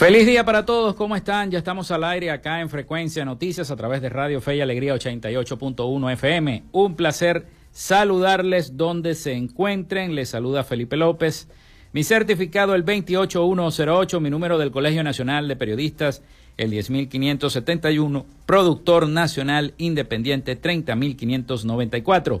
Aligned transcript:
Feliz 0.00 0.24
día 0.24 0.46
para 0.46 0.64
todos, 0.64 0.94
¿cómo 0.94 1.14
están? 1.14 1.50
Ya 1.50 1.58
estamos 1.58 1.90
al 1.90 2.04
aire 2.04 2.30
acá 2.30 2.62
en 2.62 2.70
Frecuencia 2.70 3.22
Noticias 3.26 3.70
a 3.70 3.76
través 3.76 4.00
de 4.00 4.08
Radio 4.08 4.40
Fe 4.40 4.56
y 4.56 4.62
Alegría 4.62 4.94
88.1 4.94 6.12
FM. 6.14 6.62
Un 6.72 6.96
placer 6.96 7.44
saludarles 7.70 8.78
donde 8.78 9.14
se 9.14 9.34
encuentren. 9.34 10.14
Les 10.14 10.30
saluda 10.30 10.64
Felipe 10.64 10.96
López. 10.96 11.48
Mi 11.92 12.02
certificado 12.02 12.74
el 12.74 12.82
28108, 12.82 14.20
mi 14.20 14.30
número 14.30 14.56
del 14.56 14.70
Colegio 14.70 15.04
Nacional 15.04 15.48
de 15.48 15.56
Periodistas 15.56 16.22
el 16.56 16.70
10571, 16.70 18.24
productor 18.46 19.06
nacional 19.06 19.74
independiente 19.76 20.56
30594. 20.56 22.40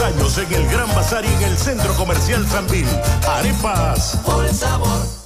Años 0.00 0.38
en 0.38 0.52
el 0.52 0.66
Gran 0.68 0.88
Bazar 0.94 1.24
y 1.24 1.28
en 1.28 1.42
el 1.42 1.56
Centro 1.56 1.94
Comercial 1.94 2.46
Sanvil. 2.48 2.86
Arepas. 3.28 4.18
Por 4.24 4.44
el 4.44 4.54
sabor 4.54 5.24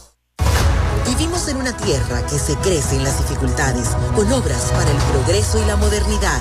Vivimos 1.07 1.49
en 1.49 1.57
una 1.57 1.77
tierra 1.77 2.25
que 2.27 2.39
se 2.39 2.55
crece 2.57 2.97
en 2.97 3.03
las 3.03 3.19
dificultades, 3.19 3.89
con 4.15 4.31
obras 4.31 4.71
para 4.73 4.91
el 4.91 4.97
progreso 5.13 5.61
y 5.61 5.65
la 5.65 5.77
modernidad, 5.77 6.41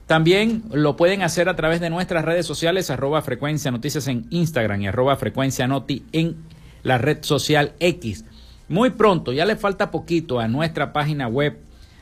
También 0.07 0.65
lo 0.73 0.97
pueden 0.97 1.23
hacer 1.23 1.49
a 1.49 1.55
través 1.55 1.81
de 1.81 1.89
nuestras 1.89 2.25
redes 2.25 2.47
sociales, 2.47 2.91
arroba 2.91 3.23
frecuencia 3.23 3.71
noticias 3.71 4.09
en 4.09 4.27
Instagram 4.31 4.83
y 4.83 4.89
arroba 4.89 5.15
frecuencia 5.15 5.69
noti 5.69 6.03
en 6.11 6.59
la 6.83 6.99
red 6.99 7.19
social 7.23 7.73
X. 7.81 8.25
Muy 8.69 8.91
pronto, 8.91 9.33
ya 9.33 9.45
le 9.45 9.57
falta 9.57 9.91
poquito 9.91 10.39
a 10.39 10.49
nuestra 10.49 10.93
página 10.93 11.27
web, 11.29 11.59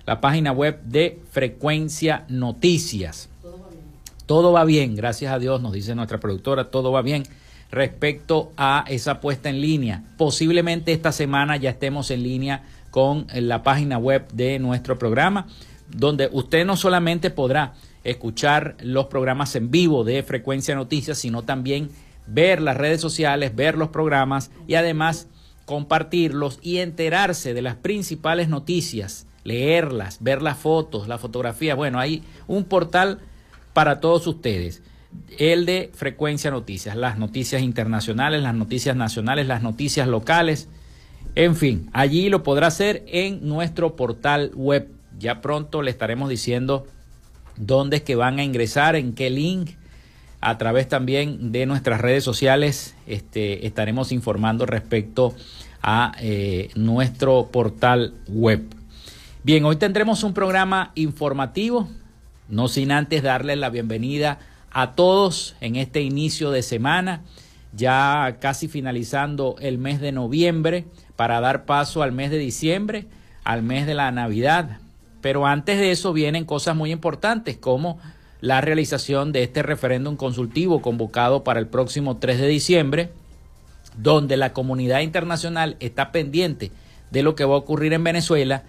la 0.06 0.20
página 0.20 0.52
web 0.52 0.82
de 0.82 1.20
Frecuencia 1.30 2.24
Noticias. 2.28 3.28
Todo 3.40 3.58
va 3.58 3.68
bien. 3.70 3.82
Todo 4.26 4.52
va 4.52 4.64
bien, 4.64 4.96
gracias 4.96 5.32
a 5.32 5.38
Dios, 5.38 5.62
nos 5.62 5.72
dice 5.72 5.94
nuestra 5.94 6.18
productora, 6.20 6.70
todo 6.70 6.92
va 6.92 7.02
bien 7.02 7.24
respecto 7.70 8.52
a 8.56 8.84
esa 8.88 9.20
puesta 9.20 9.48
en 9.48 9.60
línea. 9.60 10.04
Posiblemente 10.16 10.92
esta 10.92 11.12
semana 11.12 11.56
ya 11.56 11.70
estemos 11.70 12.10
en 12.10 12.22
línea 12.22 12.64
con 12.90 13.26
la 13.34 13.62
página 13.62 13.98
web 13.98 14.26
de 14.32 14.58
nuestro 14.58 14.98
programa, 14.98 15.46
donde 15.88 16.28
usted 16.32 16.64
no 16.64 16.76
solamente 16.76 17.30
podrá 17.30 17.74
escuchar 18.04 18.76
los 18.80 19.06
programas 19.06 19.54
en 19.56 19.70
vivo 19.70 20.04
de 20.04 20.22
Frecuencia 20.22 20.74
Noticias, 20.74 21.18
sino 21.18 21.42
también 21.42 21.90
ver 22.28 22.60
las 22.60 22.76
redes 22.76 23.00
sociales, 23.00 23.56
ver 23.56 23.76
los 23.76 23.88
programas 23.88 24.50
y 24.66 24.74
además 24.74 25.28
compartirlos 25.64 26.58
y 26.62 26.78
enterarse 26.78 27.54
de 27.54 27.62
las 27.62 27.76
principales 27.76 28.48
noticias, 28.48 29.26
leerlas, 29.44 30.18
ver 30.20 30.42
las 30.42 30.58
fotos, 30.58 31.08
la 31.08 31.18
fotografía. 31.18 31.74
Bueno, 31.74 31.98
hay 31.98 32.22
un 32.46 32.64
portal 32.64 33.20
para 33.72 34.00
todos 34.00 34.26
ustedes. 34.26 34.82
El 35.38 35.66
de 35.66 35.90
Frecuencia 35.94 36.50
Noticias, 36.50 36.96
las 36.96 37.18
noticias 37.18 37.62
internacionales, 37.62 38.42
las 38.42 38.54
noticias 38.54 38.94
nacionales, 38.94 39.46
las 39.46 39.62
noticias 39.62 40.06
locales. 40.06 40.68
En 41.34 41.56
fin, 41.56 41.88
allí 41.92 42.28
lo 42.28 42.42
podrá 42.42 42.66
hacer 42.66 43.04
en 43.06 43.46
nuestro 43.46 43.96
portal 43.96 44.52
web. 44.54 44.90
Ya 45.18 45.40
pronto 45.40 45.82
le 45.82 45.90
estaremos 45.90 46.28
diciendo 46.28 46.86
dónde 47.56 47.98
es 47.98 48.02
que 48.02 48.16
van 48.16 48.38
a 48.38 48.44
ingresar, 48.44 48.96
en 48.96 49.14
qué 49.14 49.30
link 49.30 49.77
a 50.40 50.58
través 50.58 50.88
también 50.88 51.52
de 51.52 51.66
nuestras 51.66 52.00
redes 52.00 52.24
sociales 52.24 52.94
este, 53.06 53.66
estaremos 53.66 54.12
informando 54.12 54.66
respecto 54.66 55.34
a 55.82 56.12
eh, 56.20 56.70
nuestro 56.74 57.48
portal 57.50 58.14
web. 58.28 58.64
Bien, 59.42 59.64
hoy 59.64 59.76
tendremos 59.76 60.22
un 60.22 60.34
programa 60.34 60.92
informativo, 60.94 61.88
no 62.48 62.68
sin 62.68 62.92
antes 62.92 63.22
darle 63.22 63.56
la 63.56 63.70
bienvenida 63.70 64.38
a 64.70 64.92
todos 64.92 65.56
en 65.60 65.76
este 65.76 66.02
inicio 66.02 66.50
de 66.50 66.62
semana, 66.62 67.22
ya 67.72 68.38
casi 68.40 68.68
finalizando 68.68 69.56
el 69.60 69.78
mes 69.78 70.00
de 70.00 70.12
noviembre 70.12 70.86
para 71.16 71.40
dar 71.40 71.64
paso 71.64 72.02
al 72.02 72.12
mes 72.12 72.30
de 72.30 72.38
diciembre, 72.38 73.06
al 73.44 73.62
mes 73.62 73.86
de 73.86 73.94
la 73.94 74.10
Navidad. 74.12 74.78
Pero 75.20 75.46
antes 75.46 75.78
de 75.78 75.90
eso 75.90 76.12
vienen 76.12 76.44
cosas 76.44 76.76
muy 76.76 76.92
importantes 76.92 77.56
como 77.56 77.98
la 78.40 78.60
realización 78.60 79.32
de 79.32 79.42
este 79.42 79.62
referéndum 79.62 80.16
consultivo 80.16 80.80
convocado 80.80 81.44
para 81.44 81.60
el 81.60 81.66
próximo 81.66 82.18
3 82.18 82.38
de 82.38 82.46
diciembre, 82.46 83.10
donde 83.96 84.36
la 84.36 84.52
comunidad 84.52 85.00
internacional 85.00 85.76
está 85.80 86.12
pendiente 86.12 86.70
de 87.10 87.22
lo 87.22 87.34
que 87.34 87.44
va 87.44 87.54
a 87.54 87.58
ocurrir 87.58 87.92
en 87.92 88.04
Venezuela, 88.04 88.62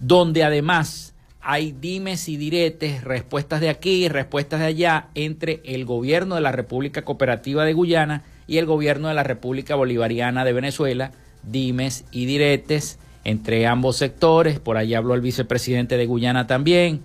donde 0.00 0.44
además 0.44 1.14
hay 1.40 1.72
dimes 1.72 2.28
y 2.28 2.36
diretes, 2.36 3.04
respuestas 3.04 3.60
de 3.60 3.68
aquí 3.68 4.08
respuestas 4.08 4.60
de 4.60 4.66
allá 4.66 5.08
entre 5.14 5.60
el 5.64 5.84
gobierno 5.84 6.34
de 6.34 6.40
la 6.40 6.50
República 6.50 7.02
Cooperativa 7.02 7.64
de 7.64 7.72
Guyana 7.72 8.24
y 8.48 8.58
el 8.58 8.66
gobierno 8.66 9.08
de 9.08 9.14
la 9.14 9.22
República 9.22 9.76
Bolivariana 9.76 10.44
de 10.44 10.52
Venezuela, 10.52 11.12
dimes 11.44 12.04
y 12.10 12.26
diretes 12.26 12.98
entre 13.24 13.66
ambos 13.66 13.96
sectores, 13.96 14.60
por 14.60 14.76
allá 14.76 14.98
habló 14.98 15.14
el 15.14 15.20
vicepresidente 15.20 15.96
de 15.96 16.06
Guyana 16.06 16.46
también, 16.46 17.02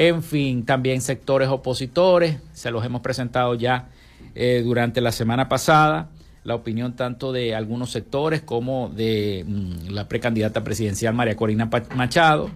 en 0.00 0.22
fin, 0.22 0.64
también 0.64 1.00
sectores 1.00 1.48
opositores, 1.48 2.36
se 2.52 2.70
los 2.70 2.84
hemos 2.84 3.00
presentado 3.00 3.56
ya 3.56 3.88
eh, 4.36 4.62
durante 4.64 5.00
la 5.00 5.10
semana 5.10 5.48
pasada, 5.48 6.10
la 6.44 6.54
opinión 6.54 6.94
tanto 6.94 7.32
de 7.32 7.56
algunos 7.56 7.90
sectores 7.90 8.40
como 8.40 8.90
de 8.90 9.44
mm, 9.44 9.88
la 9.88 10.08
precandidata 10.08 10.62
presidencial 10.62 11.14
María 11.14 11.34
Corina 11.34 11.68
Machado, 11.96 12.48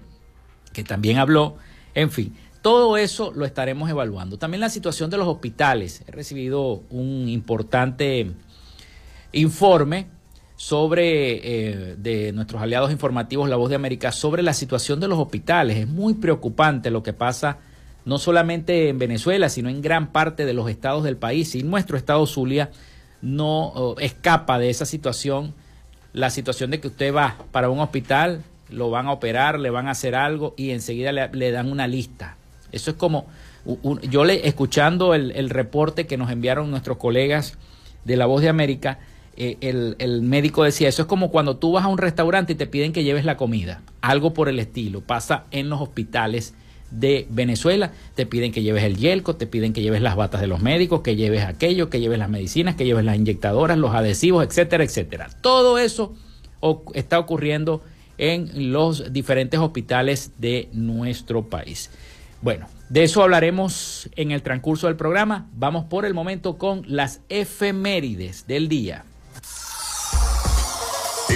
que 0.73 0.85
también 0.85 1.19
habló. 1.19 1.57
En 1.97 2.13
fin, 2.13 2.33
todo 2.63 2.97
eso 2.97 3.33
lo 3.35 3.45
estaremos 3.45 3.91
evaluando. 3.91 4.39
También 4.39 4.61
la 4.61 4.71
situación 4.71 5.11
de 5.11 5.17
los 5.17 5.27
hospitales. 5.27 6.05
He 6.07 6.13
recibido 6.13 6.85
un 6.91 7.29
importante 7.29 8.31
informe 9.33 10.07
sobre 10.63 11.41
eh, 11.43 11.97
de 11.99 12.31
nuestros 12.31 12.63
aliados 12.63 12.93
informativos 12.93 13.49
La 13.49 13.57
Voz 13.57 13.69
de 13.69 13.75
América 13.75 14.13
sobre 14.13 14.45
la 14.45 14.55
situación 14.55 15.01
de 15.01 15.09
los 15.09 15.19
hospitales. 15.19 15.77
Es 15.77 15.89
muy 15.89 16.15
preocupante 16.15 16.93
lo 16.93 17.03
que 17.03 17.13
pasa 17.13 17.59
no 18.05 18.17
solamente 18.19 18.89
en 18.89 18.97
Venezuela, 18.97 19.49
sino 19.49 19.69
en 19.71 19.83
gran 19.83 20.13
parte 20.13 20.47
de 20.47 20.55
los 20.55 20.71
estados 20.71 21.03
del 21.03 21.17
país. 21.17 21.57
Y 21.57 21.65
nuestro 21.65 21.97
estado 21.97 22.25
Zulia 22.29 22.71
no 23.23 23.97
escapa 23.99 24.61
de 24.61 24.71
esa 24.71 24.87
situación 24.87 25.53
la 26.13 26.31
situación 26.31 26.71
de 26.71 26.79
que 26.79 26.87
usted 26.87 27.13
va 27.13 27.39
para 27.51 27.69
un 27.69 27.81
hospital, 27.81 28.45
lo 28.71 28.89
van 28.89 29.09
a 29.09 29.13
operar, 29.13 29.59
le 29.59 29.71
van 29.71 29.89
a 29.89 29.93
hacer 29.93 30.15
algo 30.15 30.55
y 30.57 30.71
enseguida 30.71 31.11
le, 31.11 31.51
dan 31.51 31.73
una 31.73 31.89
lista. 31.89 32.37
Eso 32.71 32.93
es 32.93 32.97
como, 32.97 33.27
yo 34.09 34.25
le, 34.25 34.47
escuchando 34.47 35.13
el, 35.13 35.51
reporte 35.51 36.07
que 36.07 36.17
nos 36.17 36.31
enviaron 36.31 36.71
nuestros 36.71 36.99
colegas 36.99 37.59
de 38.05 38.17
La 38.17 38.27
Voz 38.27 38.43
de 38.43 38.49
América, 38.49 39.01
eh, 39.37 39.57
el, 39.61 39.97
el, 39.99 40.23
médico 40.23 40.63
decía, 40.65 40.89
eso 40.89 41.03
es 41.03 41.09
como 41.09 41.31
cuando 41.31 41.57
tú 41.57 41.73
vas 41.73 41.85
a 41.85 41.89
un 41.89 41.99
restaurante 41.99 42.53
y 42.53 42.57
te 42.57 42.67
piden 42.67 42.93
que 42.93 43.05
lleves 43.05 43.25
la 43.25 43.37
comida, 43.37 43.83
algo 44.01 44.35
por 44.35 44.49
el 44.49 44.59
estilo, 44.59 45.01
pasa 45.01 45.45
en 45.51 45.69
los 45.69 45.81
hospitales 45.81 46.55
de 46.93 47.27
Venezuela, 47.31 47.93
te 48.15 48.27
piden 48.27 48.53
que 48.53 48.63
lleves 48.63 48.85
el 48.85 48.97
yelco, 48.97 49.37
te 49.37 49.47
piden 49.47 49.73
que 49.73 49.83
lleves 49.83 50.03
las 50.03 50.15
batas 50.15 50.41
de 50.41 50.47
los 50.47 50.61
médicos, 50.61 51.01
que 51.01 51.17
lleves 51.17 51.45
aquello, 51.45 51.89
que 51.89 52.01
lleves 52.01 52.19
las 52.19 52.29
medicinas, 52.29 52.77
que 52.77 52.85
lleves 52.85 53.05
las 53.05 53.17
inyectadoras, 53.17 53.79
los 53.79 53.95
adhesivos, 53.95 54.45
etcétera, 54.47 54.85
etcétera. 54.85 55.31
Todo 55.41 55.79
eso 55.79 56.15
está 56.95 57.19
ocurriendo 57.19 57.83
en 58.19 58.73
los 58.73 59.13
diferentes 59.13 59.59
hospitales 59.59 60.33
de 60.39 60.69
nuestro 60.73 61.49
país. 61.49 61.91
Bueno, 62.43 62.67
de 62.91 63.05
eso 63.05 63.23
hablaremos 63.23 64.11
en 64.17 64.33
el 64.33 64.43
transcurso 64.43 64.87
del 64.87 64.97
programa. 64.97 65.49
Vamos 65.55 65.87
por 65.87 66.05
el 66.05 66.13
momento 66.13 66.59
con 66.59 66.83
las 66.87 67.21
efemérides 67.31 68.47
del 68.47 68.69
día. 68.69 69.05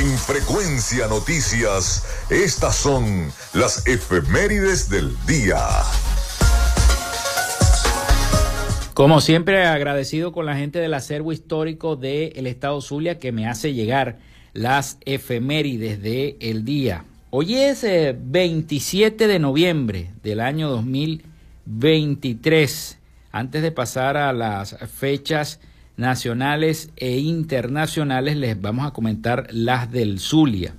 En 0.06 0.16
Frecuencia 0.18 1.08
Noticias, 1.08 2.06
estas 2.30 2.76
son 2.76 3.32
las 3.54 3.84
efemérides 3.88 4.88
del 4.88 5.10
día. 5.26 5.58
Como 8.94 9.20
siempre, 9.20 9.66
agradecido 9.66 10.30
con 10.30 10.46
la 10.46 10.56
gente 10.56 10.78
del 10.78 10.94
acervo 10.94 11.32
histórico 11.32 11.96
del 11.96 12.46
Estado 12.46 12.80
Zulia 12.80 13.18
que 13.18 13.32
me 13.32 13.48
hace 13.48 13.74
llegar 13.74 14.18
las 14.52 14.98
efemérides 15.04 16.00
del 16.00 16.36
el 16.38 16.64
día. 16.64 17.04
Hoy 17.30 17.56
es 17.56 17.84
27 17.84 19.24
eh, 19.24 19.26
de 19.26 19.40
noviembre 19.40 20.12
del 20.22 20.38
año 20.38 20.70
2023. 20.70 22.98
Antes 23.32 23.60
de 23.60 23.72
pasar 23.72 24.16
a 24.16 24.32
las 24.32 24.76
fechas 24.88 25.58
nacionales 25.96 26.90
e 26.96 27.18
internacionales, 27.18 28.36
les 28.36 28.60
vamos 28.60 28.86
a 28.86 28.92
comentar 28.92 29.48
las 29.50 29.90
del 29.90 30.20
Zulia. 30.20 30.74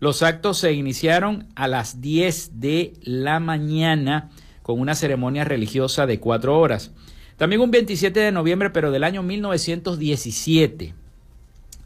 Los 0.01 0.23
actos 0.23 0.59
se 0.59 0.73
iniciaron 0.73 1.47
a 1.55 1.69
las 1.69 2.01
10 2.01 2.61
de 2.61 2.95
la 3.03 3.41
mañana 3.41 4.31
con 4.63 4.81
una 4.81 4.95
ceremonia 4.95 5.45
religiosa 5.45 6.07
de 6.07 6.19
cuatro 6.19 6.59
horas. 6.59 6.93
También 7.39 7.63
un 7.63 7.71
27 7.71 8.19
de 8.19 8.33
noviembre, 8.33 8.71
pero 8.71 8.91
del 8.91 9.05
año 9.05 9.23
1917, 9.23 10.93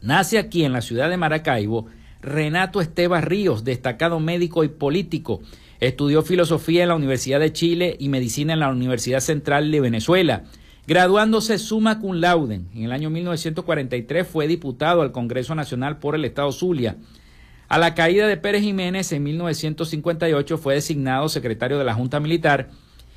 nace 0.01 0.39
aquí 0.39 0.65
en 0.65 0.73
la 0.73 0.81
ciudad 0.81 1.11
de 1.11 1.17
Maracaibo 1.17 1.85
Renato 2.23 2.81
Esteban 2.81 3.21
Ríos, 3.21 3.63
destacado 3.63 4.19
médico 4.19 4.63
y 4.63 4.69
político. 4.69 5.41
Estudió 5.79 6.23
filosofía 6.23 6.83
en 6.83 6.89
la 6.89 6.95
Universidad 6.95 7.39
de 7.39 7.53
Chile 7.53 7.95
y 7.99 8.09
medicina 8.09 8.53
en 8.53 8.61
la 8.61 8.69
Universidad 8.69 9.19
Central 9.19 9.69
de 9.71 9.81
Venezuela. 9.81 10.45
Graduándose 10.87 11.59
summa 11.59 11.99
cum 11.99 12.15
laude, 12.15 12.61
en 12.73 12.83
el 12.83 12.91
año 12.91 13.11
1943 13.11 14.27
fue 14.27 14.47
diputado 14.47 15.03
al 15.03 15.11
Congreso 15.11 15.53
Nacional 15.53 15.99
por 15.99 16.15
el 16.15 16.25
Estado 16.25 16.51
Zulia. 16.51 16.95
A 17.67 17.77
la 17.77 17.93
caída 17.93 18.27
de 18.27 18.37
Pérez 18.37 18.63
Jiménez 18.63 19.11
en 19.11 19.21
1958 19.21 20.57
fue 20.57 20.73
designado 20.73 21.29
secretario 21.29 21.77
de 21.77 21.85
la 21.85 21.93
Junta 21.93 22.19
Militar 22.19 22.69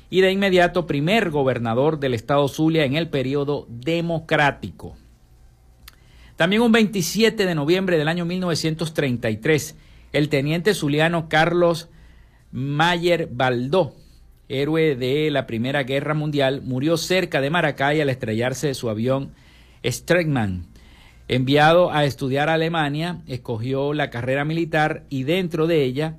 y 0.09 0.21
de 0.21 0.31
inmediato 0.31 0.87
primer 0.87 1.29
gobernador 1.29 1.99
del 1.99 2.13
Estado 2.13 2.47
Zulia 2.47 2.85
en 2.85 2.95
el 2.95 3.09
periodo 3.09 3.65
democrático. 3.69 4.95
También 6.35 6.61
un 6.61 6.71
27 6.71 7.45
de 7.45 7.55
noviembre 7.55 7.97
del 7.97 8.07
año 8.07 8.25
1933, 8.25 9.75
el 10.13 10.29
teniente 10.29 10.73
zuliano 10.73 11.29
Carlos 11.29 11.89
Mayer 12.51 13.27
Baldó 13.31 13.95
héroe 14.49 14.95
de 14.95 15.29
la 15.31 15.45
Primera 15.45 15.83
Guerra 15.83 16.13
Mundial, 16.13 16.61
murió 16.63 16.97
cerca 16.97 17.41
de 17.41 17.49
Maracay 17.49 18.01
al 18.01 18.09
estrellarse 18.09 18.73
su 18.73 18.89
avión 18.89 19.33
Streckmann. 19.83 20.65
Enviado 21.27 21.91
a 21.91 22.05
estudiar 22.05 22.49
a 22.49 22.53
Alemania, 22.53 23.21
escogió 23.27 23.93
la 23.93 24.09
carrera 24.09 24.45
militar 24.45 25.03
y 25.09 25.23
dentro 25.23 25.67
de 25.67 25.83
ella 25.83 26.17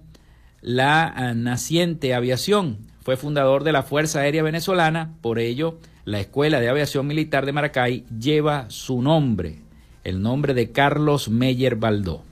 la 0.61 1.07
ah, 1.07 1.35
naciente 1.35 2.14
aviación. 2.14 2.88
Fue 3.09 3.17
fundador 3.17 3.65
de 3.65 3.73
la 3.73 3.85
Fuerza 3.85 4.21
Aérea 4.21 4.43
Venezolana, 4.43 5.15
por 5.23 5.38
ello 5.38 5.79
la 6.05 6.21
Escuela 6.21 6.61
de 6.61 6.69
Aviación 6.69 7.07
Militar 7.07 7.47
de 7.47 7.53
Maracay 7.53 8.05
lleva 8.21 8.67
su 8.69 9.00
nombre, 9.00 9.61
el 10.05 10.21
nombre 10.21 10.53
de 10.53 10.73
Carlos 10.73 11.31
Meyer 11.31 11.77
Baldó. 11.77 12.23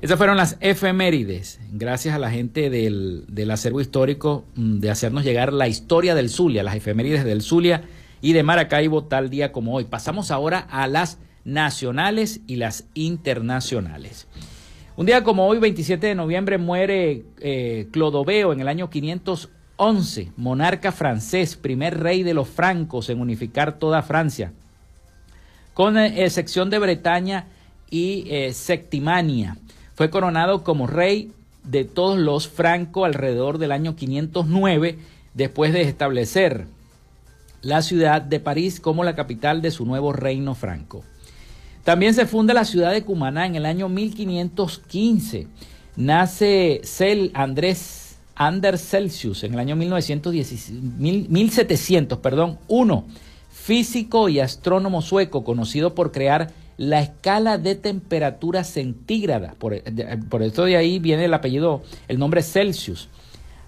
Esas 0.00 0.16
fueron 0.16 0.36
las 0.36 0.58
efemérides, 0.60 1.58
gracias 1.72 2.14
a 2.14 2.20
la 2.20 2.30
gente 2.30 2.70
del, 2.70 3.50
acervo 3.50 3.80
histórico 3.80 4.44
mm, 4.54 4.78
de 4.78 4.90
hacernos 4.92 5.24
llegar 5.24 5.52
la 5.52 5.66
historia 5.66 6.14
del 6.14 6.30
Zulia, 6.30 6.62
las 6.62 6.76
efemérides 6.76 7.24
del 7.24 7.42
Zulia 7.42 7.82
y 8.20 8.32
de 8.32 8.44
Maracaibo 8.44 9.06
tal 9.06 9.28
día 9.28 9.50
como 9.50 9.74
hoy. 9.74 9.86
Pasamos 9.86 10.30
ahora 10.30 10.60
a 10.70 10.86
las 10.86 11.18
nacionales 11.44 12.42
y 12.46 12.54
las 12.54 12.86
internacionales. 12.94 14.28
Un 14.96 15.06
día 15.06 15.24
como 15.24 15.48
hoy, 15.48 15.58
27 15.58 16.06
de 16.06 16.14
noviembre, 16.14 16.58
muere 16.58 17.24
eh, 17.40 17.88
Clodoveo 17.90 18.52
en 18.52 18.60
el 18.60 18.68
año 18.68 18.88
511, 19.80 20.32
monarca 20.36 20.92
francés, 20.92 21.56
primer 21.56 22.00
rey 22.00 22.22
de 22.22 22.34
los 22.34 22.46
francos 22.46 23.08
en 23.08 23.18
unificar 23.18 23.78
toda 23.78 24.02
Francia, 24.02 24.52
con 25.72 25.96
eh, 25.96 26.22
excepción 26.22 26.68
de 26.68 26.78
Bretaña 26.78 27.46
y 27.88 28.26
eh, 28.28 28.52
Septimania. 28.52 29.56
Fue 29.94 30.10
coronado 30.10 30.64
como 30.64 30.86
rey 30.86 31.32
de 31.64 31.84
todos 31.84 32.18
los 32.18 32.46
francos 32.46 33.06
alrededor 33.06 33.56
del 33.56 33.72
año 33.72 33.96
509, 33.96 34.98
después 35.32 35.72
de 35.72 35.80
establecer 35.80 36.66
la 37.62 37.80
ciudad 37.80 38.20
de 38.20 38.38
París 38.38 38.80
como 38.80 39.02
la 39.02 39.16
capital 39.16 39.62
de 39.62 39.70
su 39.70 39.86
nuevo 39.86 40.12
reino 40.12 40.54
franco. 40.54 41.04
También 41.84 42.12
se 42.12 42.26
funda 42.26 42.52
la 42.52 42.66
ciudad 42.66 42.92
de 42.92 43.04
Cumaná 43.04 43.46
en 43.46 43.56
el 43.56 43.64
año 43.64 43.88
1515. 43.88 45.46
Nace 45.96 46.82
Cel 46.84 47.30
Andrés 47.32 47.99
Anders 48.40 48.80
Celsius 48.80 49.44
en 49.44 49.52
el 49.52 49.58
año 49.58 49.76
1700, 49.76 52.18
perdón, 52.20 52.58
uno, 52.68 53.04
físico 53.52 54.30
y 54.30 54.40
astrónomo 54.40 55.02
sueco 55.02 55.44
conocido 55.44 55.94
por 55.94 56.10
crear 56.10 56.50
la 56.78 57.02
escala 57.02 57.58
de 57.58 57.74
temperatura 57.74 58.64
centígrada. 58.64 59.56
Por, 59.58 59.82
por 60.30 60.42
esto 60.42 60.64
de 60.64 60.78
ahí 60.78 60.98
viene 60.98 61.26
el 61.26 61.34
apellido, 61.34 61.82
el 62.08 62.18
nombre 62.18 62.42
Celsius. 62.42 63.10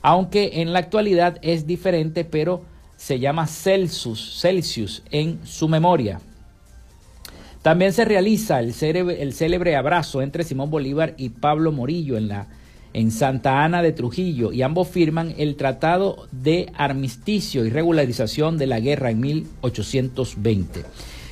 Aunque 0.01 0.63
en 0.63 0.73
la 0.73 0.79
actualidad 0.79 1.37
es 1.43 1.67
diferente, 1.67 2.25
pero 2.25 2.63
se 2.97 3.19
llama 3.19 3.49
Celsius, 3.49 4.41
Celsius 4.41 5.03
en 5.11 5.39
su 5.45 5.69
memoria. 5.69 6.23
También 7.61 7.93
se 7.93 8.07
realiza 8.07 8.59
el 8.59 8.73
célebre, 8.73 9.21
el 9.21 9.35
célebre 9.35 9.77
abrazo 9.77 10.23
entre 10.23 10.45
Simón 10.45 10.71
Bolívar 10.71 11.13
y 11.19 11.29
Pablo 11.29 11.73
Morillo 11.73 12.17
en, 12.17 12.29
la, 12.29 12.47
en 12.95 13.11
Santa 13.11 13.65
Ana 13.65 13.83
de 13.83 13.93
Trujillo 13.93 14.53
y 14.53 14.63
ambos 14.63 14.89
firman 14.89 15.35
el 15.39 15.57
Tratado 15.57 16.27
de 16.31 16.71
Armisticio 16.77 17.65
y 17.65 17.71
Regularización 17.71 18.59
de 18.59 18.67
la 18.67 18.81
Guerra 18.81 19.11
en 19.11 19.21
1820. 19.21 20.85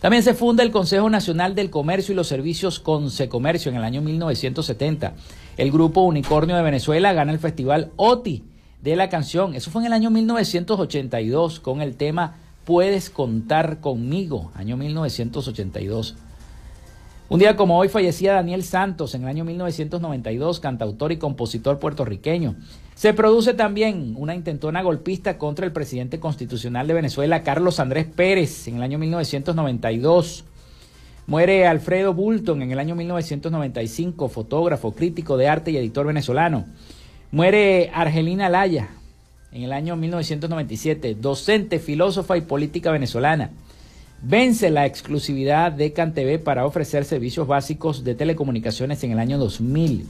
También 0.00 0.24
se 0.24 0.34
funda 0.34 0.64
el 0.64 0.72
Consejo 0.72 1.08
Nacional 1.08 1.54
del 1.54 1.70
Comercio 1.70 2.12
y 2.12 2.16
los 2.16 2.26
Servicios 2.26 2.80
Consecomercio 2.80 3.70
en 3.70 3.76
el 3.76 3.84
año 3.84 4.02
1970. 4.02 5.14
El 5.56 5.70
grupo 5.70 6.00
Unicornio 6.00 6.56
de 6.56 6.62
Venezuela 6.62 7.12
gana 7.12 7.30
el 7.30 7.38
festival 7.38 7.92
OTI 7.94 8.42
de 8.82 8.96
la 8.96 9.08
canción. 9.08 9.54
Eso 9.54 9.70
fue 9.70 9.82
en 9.82 9.86
el 9.86 9.92
año 9.92 10.10
1982 10.10 11.60
con 11.60 11.80
el 11.80 11.94
tema 11.94 12.38
Puedes 12.64 13.10
contar 13.10 13.80
conmigo, 13.80 14.52
año 14.54 14.76
1982. 14.76 16.14
Un 17.28 17.40
día 17.40 17.56
como 17.56 17.76
hoy 17.76 17.88
fallecía 17.88 18.34
Daniel 18.34 18.62
Santos 18.62 19.16
en 19.16 19.22
el 19.22 19.28
año 19.28 19.44
1992, 19.44 20.60
cantautor 20.60 21.10
y 21.10 21.16
compositor 21.16 21.80
puertorriqueño. 21.80 22.54
Se 22.94 23.14
produce 23.14 23.54
también 23.54 24.14
una 24.16 24.36
intentona 24.36 24.80
golpista 24.82 25.38
contra 25.38 25.66
el 25.66 25.72
presidente 25.72 26.20
constitucional 26.20 26.86
de 26.86 26.94
Venezuela, 26.94 27.42
Carlos 27.42 27.80
Andrés 27.80 28.06
Pérez, 28.06 28.68
en 28.68 28.76
el 28.76 28.82
año 28.82 28.98
1992. 28.98 30.44
Muere 31.26 31.66
Alfredo 31.66 32.14
Bulton 32.14 32.62
en 32.62 32.70
el 32.70 32.78
año 32.78 32.94
1995, 32.94 34.28
fotógrafo, 34.28 34.92
crítico 34.92 35.36
de 35.36 35.48
arte 35.48 35.72
y 35.72 35.78
editor 35.78 36.06
venezolano. 36.06 36.66
Muere 37.32 37.90
Argelina 37.92 38.48
Laya 38.48 38.90
en 39.52 39.62
el 39.62 39.72
año 39.72 39.96
1997, 39.96 41.16
docente, 41.20 41.78
filósofa 41.78 42.36
y 42.36 42.42
política 42.42 42.90
venezolana. 42.90 43.50
Vence 44.22 44.70
la 44.70 44.86
exclusividad 44.86 45.72
de 45.72 45.92
CanTV 45.92 46.42
para 46.42 46.64
ofrecer 46.64 47.04
servicios 47.04 47.46
básicos 47.46 48.04
de 48.04 48.14
telecomunicaciones 48.14 49.02
en 49.04 49.12
el 49.12 49.18
año 49.18 49.36
2000. 49.36 50.06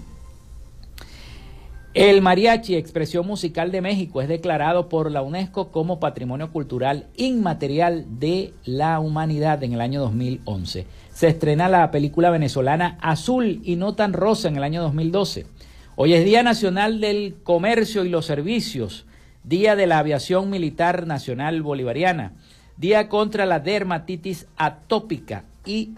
El 1.95 2.23
mariachi, 2.23 2.75
expresión 2.75 3.27
musical 3.27 3.71
de 3.71 3.83
México, 3.83 4.23
es 4.23 4.29
declarado 4.29 4.89
por 4.89 5.11
la 5.11 5.21
UNESCO 5.21 5.71
como 5.71 6.01
Patrimonio 6.01 6.51
Cultural 6.51 7.07
Inmaterial 7.17 8.07
de 8.19 8.55
la 8.65 8.99
Humanidad 8.99 9.63
en 9.63 9.75
el 9.75 9.81
año 9.83 10.01
2011. 10.01 10.87
Se 11.13 11.29
estrena 11.29 11.69
la 11.69 11.91
película 11.91 12.31
venezolana 12.31 12.97
Azul 13.03 13.61
y 13.63 13.77
no 13.77 13.95
tan 13.95 14.15
rosa 14.15 14.49
en 14.49 14.57
el 14.57 14.63
año 14.63 14.83
2012. 14.83 15.45
Hoy 15.97 16.15
es 16.15 16.25
Día 16.25 16.43
Nacional 16.43 17.01
del 17.01 17.35
Comercio 17.43 18.05
y 18.05 18.09
los 18.09 18.25
Servicios, 18.25 19.05
Día 19.45 19.77
de 19.77 19.87
la 19.87 19.99
Aviación 19.99 20.51
Militar 20.51 21.07
Nacional 21.07 21.63
Bolivariana, 21.63 22.33
Día 22.77 23.09
contra 23.09 23.45
la 23.47 23.61
Dermatitis 23.61 24.47
Atópica 24.57 25.45
y 25.67 25.91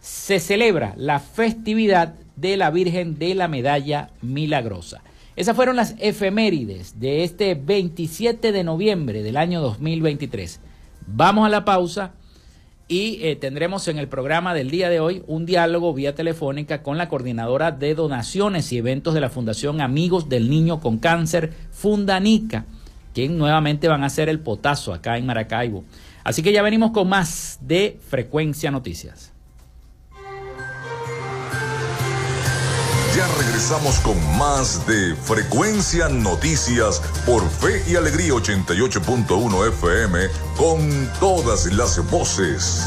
se 0.00 0.40
celebra 0.40 0.94
la 0.96 1.20
festividad 1.20 2.14
de 2.36 2.56
la 2.56 2.70
Virgen 2.70 3.18
de 3.18 3.34
la 3.34 3.48
Medalla 3.48 4.10
Milagrosa. 4.22 5.02
Esas 5.34 5.56
fueron 5.56 5.76
las 5.76 5.94
efemérides 5.98 7.00
de 7.00 7.24
este 7.24 7.54
27 7.54 8.52
de 8.52 8.64
noviembre 8.64 9.22
del 9.22 9.36
año 9.36 9.60
2023. 9.60 10.60
Vamos 11.06 11.46
a 11.46 11.48
la 11.48 11.64
pausa 11.64 12.12
y 12.88 13.18
eh, 13.22 13.36
tendremos 13.36 13.88
en 13.88 13.98
el 13.98 14.08
programa 14.08 14.52
del 14.52 14.70
día 14.70 14.90
de 14.90 15.00
hoy 15.00 15.22
un 15.26 15.46
diálogo 15.46 15.94
vía 15.94 16.14
telefónica 16.14 16.82
con 16.82 16.98
la 16.98 17.08
coordinadora 17.08 17.70
de 17.70 17.94
donaciones 17.94 18.72
y 18.72 18.78
eventos 18.78 19.14
de 19.14 19.20
la 19.20 19.30
Fundación 19.30 19.80
Amigos 19.80 20.28
del 20.28 20.50
Niño 20.50 20.80
con 20.80 20.98
Cáncer, 20.98 21.54
Fundanica, 21.70 22.66
quien 23.12 23.38
nuevamente 23.38 23.88
van 23.88 24.02
a 24.02 24.06
hacer 24.06 24.28
el 24.28 24.40
potazo 24.40 24.92
acá 24.92 25.18
en 25.18 25.26
Maracaibo. 25.26 25.84
Así 26.24 26.42
que 26.42 26.52
ya 26.52 26.62
venimos 26.62 26.92
con 26.92 27.08
más 27.08 27.58
de 27.60 27.98
Frecuencia 28.08 28.70
Noticias. 28.70 29.32
Ya 33.16 33.26
regresamos 33.38 33.98
con 34.00 34.16
más 34.38 34.86
de 34.86 35.14
Frecuencia 35.14 36.08
Noticias 36.08 37.02
por 37.26 37.46
Fe 37.50 37.82
y 37.86 37.96
Alegría 37.96 38.32
88.1 38.32 39.68
FM 39.68 40.28
con 40.56 41.10
todas 41.20 41.66
las 41.66 42.10
voces. 42.10 42.86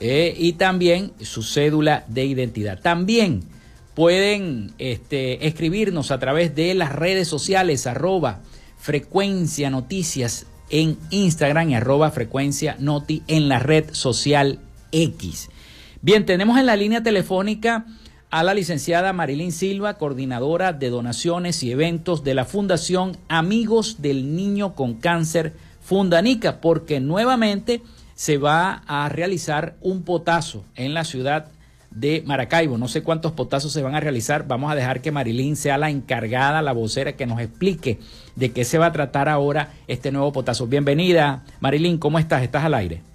eh, 0.00 0.34
y 0.34 0.54
también 0.54 1.12
su 1.20 1.42
cédula 1.42 2.06
de 2.08 2.24
identidad. 2.24 2.80
También 2.80 3.42
pueden 3.94 4.72
este, 4.78 5.46
escribirnos 5.46 6.10
a 6.10 6.18
través 6.18 6.54
de 6.54 6.72
las 6.72 6.92
redes 6.92 7.28
sociales 7.28 7.86
arroba 7.86 8.40
Frecuencia 8.78 9.68
Noticias 9.68 10.46
en 10.70 10.96
Instagram 11.10 11.68
y 11.68 11.74
arroba 11.74 12.10
Frecuencia 12.10 12.76
Noti 12.78 13.22
en 13.26 13.50
la 13.50 13.58
red 13.58 13.92
social 13.92 14.60
X. 14.92 15.50
Bien, 16.02 16.24
tenemos 16.24 16.58
en 16.58 16.64
la 16.64 16.76
línea 16.76 17.02
telefónica 17.02 17.84
a 18.30 18.42
la 18.42 18.54
licenciada 18.54 19.12
Marilyn 19.12 19.52
Silva, 19.52 19.98
coordinadora 19.98 20.72
de 20.72 20.88
donaciones 20.88 21.62
y 21.62 21.72
eventos 21.72 22.24
de 22.24 22.32
la 22.32 22.46
Fundación 22.46 23.18
Amigos 23.28 24.00
del 24.00 24.34
Niño 24.34 24.74
con 24.74 24.94
Cáncer 24.94 25.52
Fundanica, 25.82 26.62
porque 26.62 27.00
nuevamente 27.00 27.82
se 28.14 28.38
va 28.38 28.82
a 28.86 29.10
realizar 29.10 29.76
un 29.82 30.02
potazo 30.02 30.64
en 30.74 30.94
la 30.94 31.04
ciudad 31.04 31.48
de 31.90 32.22
Maracaibo. 32.24 32.78
No 32.78 32.88
sé 32.88 33.02
cuántos 33.02 33.32
potazos 33.32 33.70
se 33.70 33.82
van 33.82 33.94
a 33.94 34.00
realizar. 34.00 34.46
Vamos 34.48 34.72
a 34.72 34.76
dejar 34.76 35.02
que 35.02 35.12
Marilyn 35.12 35.54
sea 35.54 35.76
la 35.76 35.90
encargada, 35.90 36.62
la 36.62 36.72
vocera, 36.72 37.12
que 37.12 37.26
nos 37.26 37.40
explique 37.40 37.98
de 38.36 38.52
qué 38.52 38.64
se 38.64 38.78
va 38.78 38.86
a 38.86 38.92
tratar 38.92 39.28
ahora 39.28 39.74
este 39.86 40.12
nuevo 40.12 40.32
potazo. 40.32 40.66
Bienvenida, 40.66 41.44
Marilyn, 41.60 41.98
¿cómo 41.98 42.18
estás? 42.18 42.42
¿Estás 42.42 42.64
al 42.64 42.72
aire? 42.72 43.09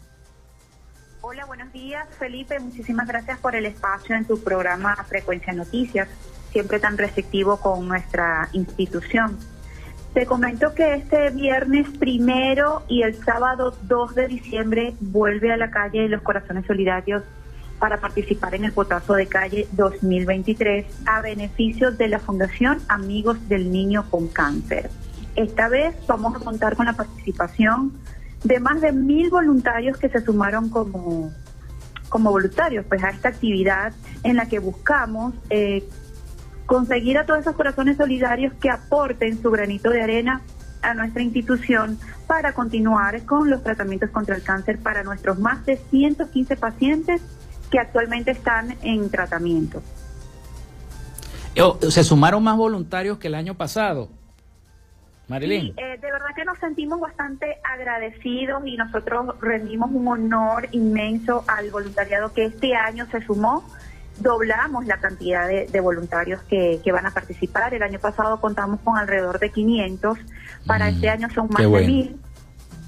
Días, 1.75 2.07
Felipe. 2.17 2.57
Muchísimas 2.57 3.05
gracias 3.05 3.37
por 3.39 3.53
el 3.53 3.65
espacio 3.65 4.15
en 4.15 4.23
tu 4.23 4.41
programa 4.41 4.95
Frecuencia 5.09 5.51
Noticias, 5.51 6.07
siempre 6.51 6.79
tan 6.79 6.97
receptivo 6.97 7.57
con 7.57 7.85
nuestra 7.85 8.47
institución. 8.53 9.37
Te 10.13 10.25
comento 10.25 10.73
que 10.73 10.93
este 10.95 11.31
viernes 11.31 11.89
primero 11.99 12.83
y 12.87 13.01
el 13.01 13.21
sábado 13.21 13.75
2 13.81 14.15
de 14.15 14.27
diciembre 14.29 14.93
vuelve 15.01 15.51
a 15.51 15.57
la 15.57 15.69
calle 15.69 16.07
los 16.07 16.21
Corazones 16.21 16.65
Solidarios 16.65 17.23
para 17.77 17.99
participar 17.99 18.55
en 18.55 18.63
el 18.63 18.71
Potazo 18.71 19.13
de 19.15 19.27
Calle 19.27 19.67
2023 19.73 20.85
a 21.05 21.21
beneficio 21.21 21.91
de 21.91 22.07
la 22.07 22.19
Fundación 22.19 22.79
Amigos 22.87 23.49
del 23.49 23.69
Niño 23.69 24.09
con 24.09 24.29
Cáncer. 24.29 24.89
Esta 25.35 25.67
vez 25.67 25.93
vamos 26.07 26.37
a 26.37 26.39
contar 26.39 26.77
con 26.77 26.85
la 26.85 26.93
participación 26.93 27.91
de 28.45 28.61
más 28.61 28.79
de 28.79 28.93
mil 28.93 29.29
voluntarios 29.29 29.97
que 29.97 30.07
se 30.07 30.21
sumaron 30.21 30.69
como 30.69 31.33
como 32.15 32.31
voluntarios 32.31 32.85
pues 32.87 33.03
a 33.03 33.09
esta 33.09 33.27
actividad 33.27 33.91
en 34.23 34.37
la 34.37 34.47
que 34.47 34.59
buscamos 34.59 35.33
eh, 35.49 35.85
conseguir 36.65 37.17
a 37.17 37.25
todos 37.25 37.41
esos 37.41 37.55
corazones 37.55 37.97
solidarios 37.97 38.53
que 38.53 38.69
aporten 38.69 39.41
su 39.41 39.51
granito 39.51 39.89
de 39.89 40.01
arena 40.01 40.41
a 40.81 40.93
nuestra 40.93 41.21
institución 41.23 41.99
para 42.25 42.53
continuar 42.53 43.25
con 43.25 43.49
los 43.49 43.61
tratamientos 43.63 44.11
contra 44.11 44.37
el 44.37 44.43
cáncer 44.43 44.79
para 44.79 45.03
nuestros 45.03 45.39
más 45.39 45.65
de 45.65 45.75
115 45.75 46.55
pacientes 46.55 47.21
que 47.69 47.79
actualmente 47.79 48.31
están 48.31 48.77
en 48.81 49.09
tratamiento. 49.09 49.83
Oh, 51.59 51.77
¿Se 51.81 52.01
sumaron 52.05 52.41
más 52.41 52.55
voluntarios 52.55 53.17
que 53.17 53.27
el 53.27 53.35
año 53.35 53.55
pasado? 53.55 54.07
Marilyn. 55.27 55.73
Eh, 55.77 55.97
de 55.99 56.11
verdad 56.11 56.27
que 56.35 56.45
nos 56.45 56.57
sentimos 56.59 56.99
bastante 56.99 57.57
agradecidos 57.63 58.65
y 58.65 58.77
nosotros 58.77 59.39
rendimos 59.41 59.89
un 59.91 60.07
honor 60.07 60.67
inmenso 60.71 61.43
al 61.47 61.71
voluntariado 61.71 62.33
que 62.33 62.45
este 62.45 62.75
año 62.75 63.07
se 63.11 63.21
sumó. 63.21 63.67
Doblamos 64.19 64.85
la 64.85 64.97
cantidad 64.97 65.47
de, 65.47 65.79
voluntarios 65.81 66.41
que, 66.43 66.79
van 66.91 67.05
a 67.05 67.11
participar. 67.11 67.73
El 67.73 67.83
año 67.83 67.99
pasado 67.99 68.39
contamos 68.39 68.79
con 68.81 68.97
alrededor 68.97 69.39
de 69.39 69.49
500. 69.49 70.17
Para 70.65 70.89
este 70.89 71.07
mm, 71.07 71.11
año 71.11 71.29
son 71.31 71.49
más 71.49 71.61
de 71.61 71.85
mil. 71.85 72.19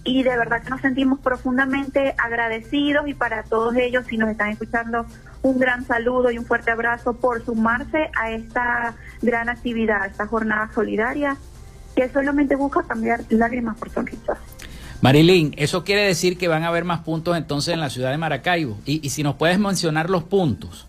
Y 0.05 0.23
de 0.23 0.37
verdad 0.37 0.63
que 0.63 0.69
nos 0.69 0.79
sentimos 0.79 1.19
profundamente 1.19 2.15
agradecidos 2.17 3.09
y 3.09 3.13
para 3.13 3.43
todos 3.43 3.75
ellos, 3.75 4.05
si 4.07 4.17
nos 4.17 4.29
están 4.29 4.51
escuchando, 4.51 5.05
un 5.41 5.59
gran 5.59 5.83
saludo 5.83 6.31
y 6.31 6.37
un 6.37 6.45
fuerte 6.45 6.71
abrazo 6.71 7.17
por 7.17 7.43
sumarse 7.43 8.09
a 8.17 8.31
esta 8.31 8.95
gran 9.21 9.49
actividad, 9.49 10.05
esta 10.05 10.25
jornada 10.25 10.69
solidaria 10.73 11.35
que 11.97 12.07
solamente 12.09 12.55
busca 12.55 12.83
cambiar 12.83 13.21
lágrimas 13.29 13.75
por 13.75 13.89
sonrisas. 13.89 14.37
Marilyn, 15.01 15.55
eso 15.57 15.83
quiere 15.83 16.03
decir 16.03 16.37
que 16.37 16.47
van 16.47 16.63
a 16.63 16.67
haber 16.67 16.83
más 16.83 16.99
puntos 16.99 17.35
entonces 17.35 17.73
en 17.73 17.79
la 17.79 17.89
ciudad 17.89 18.11
de 18.11 18.19
Maracaibo. 18.19 18.77
Y, 18.85 19.09
si 19.09 19.23
nos 19.23 19.33
puedes 19.33 19.57
mencionar 19.57 20.07
los 20.07 20.23
puntos. 20.23 20.87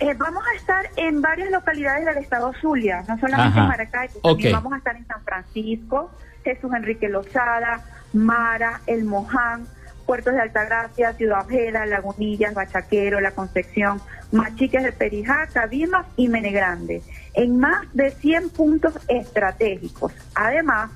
Eh, 0.00 0.12
vamos 0.18 0.44
a 0.46 0.54
estar 0.56 0.84
en 0.96 1.22
varias 1.22 1.50
localidades 1.50 2.04
del 2.04 2.18
estado 2.18 2.52
Zulia, 2.60 3.04
no 3.08 3.18
solamente 3.18 3.58
en 3.58 3.68
Maracaibo, 3.68 4.20
también 4.20 4.52
vamos 4.52 4.72
a 4.74 4.76
estar 4.76 4.96
en 4.96 5.06
San 5.06 5.22
Francisco, 5.24 6.10
Jesús 6.42 6.70
Enrique 6.74 7.08
Lozada, 7.08 7.82
Mara, 8.12 8.82
El 8.86 9.04
Moján, 9.04 9.66
Puertos 10.04 10.34
de 10.34 10.42
Altagracia, 10.42 11.14
Ciudad 11.14 11.46
Ojeda, 11.46 11.86
Lagunillas, 11.86 12.52
Bachaquero, 12.52 13.22
La 13.22 13.30
Concepción, 13.30 14.02
Machiques 14.30 14.82
de 14.82 14.92
Perijá, 14.92 15.46
Cabimas 15.46 16.04
y 16.18 16.28
Menegrande 16.28 17.02
en 17.34 17.58
más 17.58 17.86
de 17.92 18.10
100 18.10 18.50
puntos 18.50 18.94
estratégicos. 19.08 20.12
Además, 20.34 20.90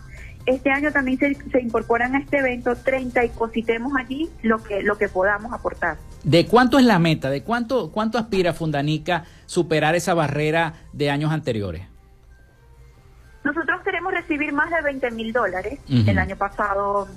este 0.47 0.71
año 0.71 0.91
también 0.93 1.19
se, 1.19 1.61
incorporan 1.61 2.15
a 2.15 2.21
este 2.21 2.39
evento 2.39 2.75
30 2.75 3.25
y 3.25 3.29
cositemos 3.31 3.93
allí 3.99 4.31
lo 4.43 4.63
que, 4.63 4.83
lo 4.83 4.97
que 4.97 5.09
podamos 5.09 5.53
aportar. 5.53 5.99
¿De 6.25 6.47
cuánto 6.47 6.79
es 6.79 6.87
la 6.87 6.99
meta? 6.99 7.29
¿De 7.29 7.43
cuánto, 7.43 7.93
cuánto 7.93 8.19
aspira 8.19 8.55
Fundanica 8.55 9.25
superar 9.47 9.95
esa 9.95 10.15
barrera 10.15 10.75
de 10.93 11.11
años 11.11 11.33
anteriores? 11.33 11.83
Nosotros 13.45 13.83
queremos 13.85 14.13
recibir 14.13 14.53
más 14.53 14.71
de 14.71 14.81
20 14.83 15.11
mil 15.13 15.33
dólares. 15.33 15.81
El 15.89 16.19
año 16.19 16.37
pasado 16.37 17.09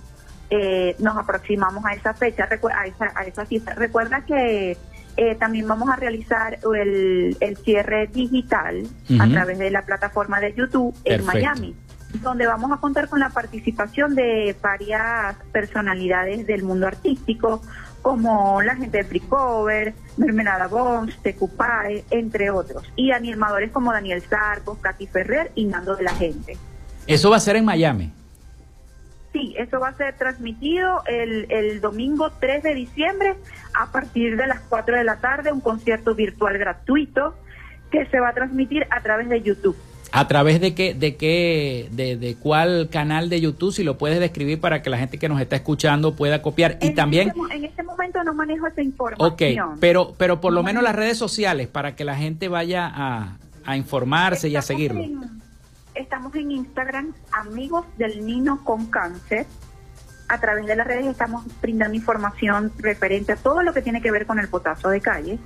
eh, 0.49 0.95
nos 0.99 1.17
aproximamos 1.17 1.83
a 1.85 1.93
esa 1.93 2.13
fecha, 2.13 2.47
a 2.49 2.85
esa, 2.85 3.11
a 3.15 3.23
esa 3.23 3.45
cifra. 3.45 3.73
Recuerda 3.75 4.25
que 4.25 4.77
eh, 5.17 5.35
también 5.35 5.67
vamos 5.67 5.89
a 5.89 5.95
realizar 5.95 6.59
el, 6.63 7.37
cierre 7.63 8.07
digital 8.07 8.83
a 9.19 9.27
través 9.27 9.59
de 9.59 9.71
la 9.71 9.83
plataforma 9.85 10.39
de 10.39 10.53
YouTube 10.53 10.95
en 11.03 11.25
Miami, 11.25 11.75
donde 12.21 12.47
vamos 12.47 12.71
a 12.71 12.77
contar 12.77 13.09
con 13.09 13.19
la 13.19 13.29
participación 13.29 14.15
de 14.15 14.55
varias 14.61 15.35
personalidades 15.51 16.47
del 16.47 16.63
mundo 16.63 16.87
artístico, 16.87 17.61
como 18.01 18.61
la 18.61 18.75
gente 18.75 18.99
de 18.99 19.03
Freecover, 19.03 19.93
Mermelada 20.17 20.67
Bones, 20.67 21.15
Tecupae, 21.21 22.03
entre 22.09 22.49
otros, 22.49 22.83
y 22.95 23.11
animadores 23.11 23.71
como 23.71 23.91
Daniel 23.91 24.23
Sarcos, 24.27 24.79
Katy 24.79 25.07
Ferrer 25.07 25.51
y 25.55 25.65
Nando 25.65 25.95
de 25.95 26.03
la 26.03 26.13
Gente. 26.15 26.57
Eso 27.05 27.29
va 27.29 27.37
a 27.37 27.39
ser 27.39 27.57
en 27.57 27.65
Miami. 27.65 28.13
Sí, 29.33 29.55
eso 29.57 29.79
va 29.79 29.89
a 29.89 29.97
ser 29.97 30.15
transmitido 30.17 31.03
el, 31.07 31.49
el 31.49 31.79
domingo 31.79 32.31
3 32.39 32.63
de 32.63 32.75
diciembre 32.75 33.35
a 33.73 33.91
partir 33.91 34.35
de 34.35 34.45
las 34.47 34.59
4 34.61 34.97
de 34.97 35.03
la 35.03 35.21
tarde, 35.21 35.51
un 35.51 35.61
concierto 35.61 36.15
virtual 36.15 36.57
gratuito 36.57 37.35
que 37.91 38.05
se 38.07 38.19
va 38.19 38.29
a 38.29 38.33
transmitir 38.33 38.85
a 38.89 39.01
través 39.01 39.29
de 39.29 39.41
YouTube. 39.41 39.77
¿A 40.13 40.27
través 40.27 40.59
de 40.59 40.75
qué, 40.75 40.93
de 40.93 41.15
qué, 41.15 41.87
de, 41.91 42.17
de 42.17 42.35
cuál 42.35 42.89
canal 42.91 43.29
de 43.29 43.39
YouTube? 43.39 43.71
Si 43.71 43.83
lo 43.83 43.97
puedes 43.97 44.19
describir 44.19 44.59
para 44.59 44.81
que 44.81 44.89
la 44.89 44.97
gente 44.97 45.17
que 45.17 45.29
nos 45.29 45.39
está 45.39 45.55
escuchando 45.55 46.15
pueda 46.15 46.41
copiar. 46.41 46.77
Y 46.81 46.91
también... 46.91 47.29
Este, 47.29 47.55
en 47.55 47.63
este 47.63 47.83
momento 47.83 48.21
no 48.25 48.33
manejo 48.33 48.67
esa 48.67 48.81
información. 48.81 49.31
Ok, 49.31 49.41
pero, 49.79 50.13
pero 50.17 50.41
por 50.41 50.51
lo 50.51 50.63
menos 50.63 50.83
las 50.83 50.95
redes 50.95 51.17
sociales 51.17 51.67
para 51.67 51.95
que 51.95 52.03
la 52.03 52.17
gente 52.17 52.49
vaya 52.49 52.91
a, 52.93 53.37
a 53.63 53.77
informarse 53.77 54.49
y 54.49 54.57
a 54.57 54.61
seguirlo. 54.61 55.05
Estamos 55.93 56.33
en 56.35 56.51
Instagram, 56.51 57.13
amigos 57.31 57.85
del 57.97 58.25
niño 58.25 58.63
con 58.63 58.85
cáncer. 58.85 59.45
A 60.29 60.39
través 60.39 60.65
de 60.65 60.75
las 60.75 60.87
redes 60.87 61.05
estamos 61.05 61.43
brindando 61.61 61.95
información 61.95 62.71
referente 62.77 63.33
a 63.33 63.35
todo 63.35 63.61
lo 63.61 63.73
que 63.73 63.81
tiene 63.81 64.01
que 64.01 64.11
ver 64.11 64.25
con 64.25 64.39
el 64.39 64.47
potazo 64.47 64.89
de 64.89 65.01
calle. 65.01 65.37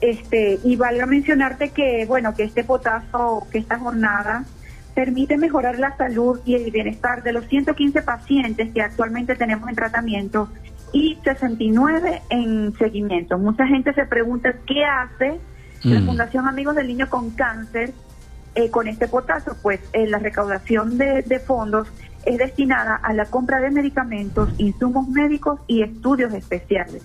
Este, 0.00 0.60
y 0.62 0.76
valga 0.76 1.06
mencionarte 1.06 1.70
que, 1.70 2.04
bueno, 2.06 2.34
que 2.34 2.44
este 2.44 2.62
potazo, 2.62 3.46
que 3.50 3.58
esta 3.58 3.78
jornada 3.78 4.44
permite 4.94 5.36
mejorar 5.36 5.78
la 5.80 5.96
salud 5.96 6.40
y 6.44 6.54
el 6.54 6.70
bienestar 6.70 7.24
de 7.24 7.32
los 7.32 7.46
115 7.48 8.02
pacientes 8.02 8.72
que 8.72 8.80
actualmente 8.80 9.34
tenemos 9.34 9.68
en 9.68 9.74
tratamiento 9.74 10.48
y 10.92 11.18
69 11.24 12.22
en 12.30 12.72
seguimiento. 12.78 13.38
Mucha 13.38 13.66
gente 13.66 13.92
se 13.94 14.06
pregunta 14.06 14.54
qué 14.66 14.84
hace 14.84 15.40
la 15.82 16.00
mm. 16.00 16.06
Fundación 16.06 16.46
Amigos 16.46 16.76
del 16.76 16.86
Niño 16.86 17.10
con 17.10 17.30
Cáncer 17.30 17.92
eh, 18.54 18.70
con 18.70 18.86
este 18.88 19.08
potazo, 19.08 19.56
pues 19.62 19.80
eh, 19.92 20.06
la 20.06 20.18
recaudación 20.18 20.96
de, 20.96 21.42
fondos 21.44 21.88
es 22.24 22.38
destinada 22.38 22.96
a 22.96 23.12
la 23.12 23.26
compra 23.26 23.60
de 23.60 23.70
medicamentos, 23.70 24.50
insumos 24.58 25.08
médicos 25.08 25.60
y 25.66 25.82
estudios 25.82 26.32
especiales, 26.32 27.02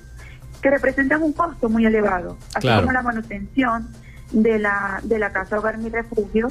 que 0.62 0.70
representan 0.70 1.24
un 1.24 1.34
costo 1.34 1.70
muy 1.70 1.86
elevado, 1.86 2.38
así 2.54 2.68
como 2.68 2.92
la 2.92 3.02
manutención 3.02 3.88
de 4.32 4.60
la, 4.60 5.00
de 5.04 5.18
la 5.18 5.32
Casa 5.32 5.58
Hogar 5.58 5.78
Mi 5.80 5.90
Refugio, 5.90 6.50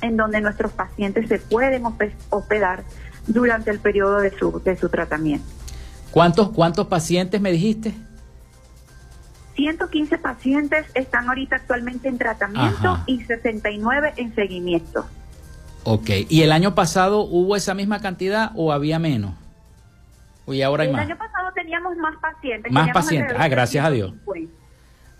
en 0.00 0.16
donde 0.16 0.40
nuestros 0.40 0.72
pacientes 0.72 1.28
se 1.28 1.38
pueden 1.38 1.82
hospedar 2.30 2.84
durante 3.26 3.70
el 3.70 3.80
periodo 3.80 4.20
de 4.20 4.30
su, 4.30 4.62
de 4.64 4.76
su 4.76 4.88
tratamiento. 4.88 5.46
¿Cuántos, 6.10 6.50
¿Cuántos 6.50 6.86
pacientes 6.86 7.40
me 7.40 7.52
dijiste? 7.52 7.94
115 9.58 10.18
pacientes 10.18 10.86
están 10.94 11.28
ahorita 11.28 11.56
actualmente 11.56 12.08
en 12.08 12.16
tratamiento 12.16 13.02
y 13.06 13.24
69 13.24 14.14
en 14.16 14.32
seguimiento. 14.36 15.04
Ok, 15.82 16.10
¿y 16.28 16.42
el 16.42 16.52
año 16.52 16.76
pasado 16.76 17.22
hubo 17.22 17.56
esa 17.56 17.74
misma 17.74 18.00
cantidad 18.00 18.52
o 18.54 18.70
había 18.70 19.00
menos? 19.00 19.32
¿Y 20.46 20.62
ahora 20.62 20.84
hay 20.84 20.90
el 20.90 20.94
año 20.94 21.18
pasado 21.18 21.50
teníamos 21.52 21.96
más 21.96 22.16
pacientes. 22.18 22.70
Más 22.70 22.90
pacientes, 22.92 23.36
ah, 23.36 23.48
gracias 23.48 23.84
a 23.84 23.90
Dios. 23.90 24.14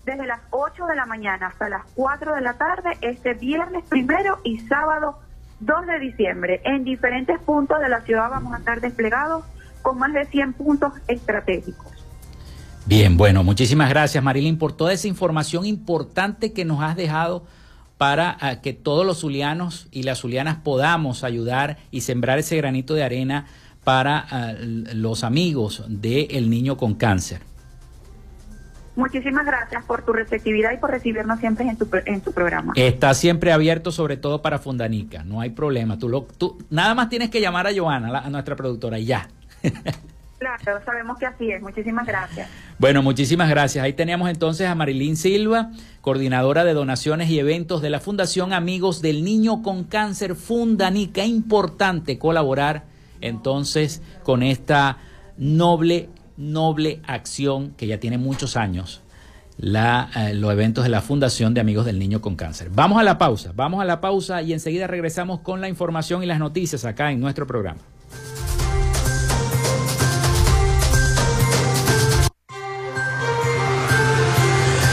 Desde 0.04 0.26
las 0.26 0.40
8 0.50 0.86
de 0.86 0.96
la 0.96 1.06
mañana 1.06 1.46
hasta 1.46 1.68
las 1.68 1.82
4 1.94 2.34
de 2.34 2.40
la 2.40 2.54
tarde, 2.54 2.98
este 3.00 3.34
viernes 3.34 3.84
primero 3.88 4.40
y 4.44 4.58
sábado 4.60 5.18
2 5.60 5.86
de 5.86 5.98
diciembre. 5.98 6.60
En 6.64 6.84
diferentes 6.84 7.40
puntos 7.40 7.80
de 7.80 7.88
la 7.88 8.02
ciudad 8.02 8.30
vamos 8.30 8.54
a 8.54 8.58
estar 8.58 8.80
desplegados 8.80 9.44
con 9.82 9.98
más 9.98 10.12
de 10.12 10.26
100 10.26 10.52
puntos 10.52 10.92
estratégicos. 11.08 11.92
Bien, 12.86 13.16
bueno, 13.16 13.42
muchísimas 13.42 13.88
gracias 13.88 14.22
Marilyn 14.22 14.58
por 14.58 14.72
toda 14.72 14.92
esa 14.92 15.08
información 15.08 15.64
importante 15.64 16.52
que 16.52 16.66
nos 16.66 16.82
has 16.82 16.96
dejado 16.96 17.46
para 17.98 18.36
ah, 18.40 18.60
que 18.60 18.72
todos 18.72 19.06
los 19.06 19.20
zulianos 19.20 19.88
y 19.90 20.02
las 20.02 20.20
zulianas 20.20 20.56
podamos 20.56 21.24
ayudar 21.24 21.78
y 21.90 22.00
sembrar 22.02 22.38
ese 22.38 22.56
granito 22.56 22.94
de 22.94 23.04
arena 23.04 23.46
para 23.84 24.26
ah, 24.30 24.54
los 24.58 25.24
amigos 25.24 25.84
del 25.88 26.50
niño 26.50 26.76
con 26.76 26.94
cáncer. 26.94 27.40
Muchísimas 28.96 29.44
gracias 29.44 29.84
por 29.84 30.04
tu 30.04 30.12
receptividad 30.12 30.72
y 30.72 30.76
por 30.76 30.90
recibirnos 30.90 31.40
siempre 31.40 31.66
en 31.68 31.76
tu, 31.76 31.88
en 32.06 32.20
tu 32.20 32.32
programa. 32.32 32.72
Está 32.76 33.12
siempre 33.14 33.52
abierto, 33.52 33.90
sobre 33.90 34.16
todo 34.16 34.40
para 34.40 34.60
Fundanica. 34.60 35.24
No 35.24 35.40
hay 35.40 35.50
problema. 35.50 35.98
Tú, 35.98 36.08
lo, 36.08 36.22
tú 36.22 36.58
nada 36.70 36.94
más 36.94 37.08
tienes 37.08 37.28
que 37.28 37.40
llamar 37.40 37.66
a 37.66 37.74
Joana, 37.74 38.20
a 38.20 38.30
nuestra 38.30 38.54
productora, 38.54 38.98
y 38.98 39.06
ya. 39.06 39.28
Claro, 40.38 40.80
sabemos 40.84 41.18
que 41.18 41.26
así 41.26 41.50
es. 41.50 41.62
Muchísimas 41.62 42.06
gracias. 42.06 42.48
Bueno, 42.78 43.02
muchísimas 43.02 43.48
gracias. 43.48 43.84
Ahí 43.84 43.92
teníamos 43.92 44.28
entonces 44.28 44.66
a 44.66 44.74
Marilyn 44.74 45.16
Silva, 45.16 45.70
coordinadora 46.00 46.64
de 46.64 46.74
donaciones 46.74 47.30
y 47.30 47.38
eventos 47.38 47.82
de 47.82 47.90
la 47.90 48.00
Fundación 48.00 48.52
Amigos 48.52 49.00
del 49.00 49.24
Niño 49.24 49.62
con 49.62 49.84
Cáncer 49.84 50.34
Fundanica. 50.34 51.24
Importante 51.24 52.18
colaborar 52.18 52.84
entonces 53.20 54.02
con 54.22 54.42
esta 54.42 54.98
noble, 55.38 56.08
noble 56.36 57.00
acción 57.06 57.70
que 57.76 57.86
ya 57.86 57.98
tiene 57.98 58.18
muchos 58.18 58.56
años. 58.56 59.02
La, 59.56 60.10
eh, 60.16 60.34
los 60.34 60.50
eventos 60.50 60.82
de 60.82 60.90
la 60.90 61.00
Fundación 61.00 61.54
de 61.54 61.60
Amigos 61.60 61.86
del 61.86 62.00
Niño 62.00 62.20
con 62.20 62.34
Cáncer. 62.34 62.70
Vamos 62.72 62.98
a 62.98 63.04
la 63.04 63.18
pausa, 63.18 63.52
vamos 63.54 63.80
a 63.80 63.84
la 63.84 64.00
pausa 64.00 64.42
y 64.42 64.52
enseguida 64.52 64.88
regresamos 64.88 65.40
con 65.40 65.60
la 65.60 65.68
información 65.68 66.24
y 66.24 66.26
las 66.26 66.40
noticias 66.40 66.84
acá 66.84 67.12
en 67.12 67.20
nuestro 67.20 67.46
programa. 67.46 67.78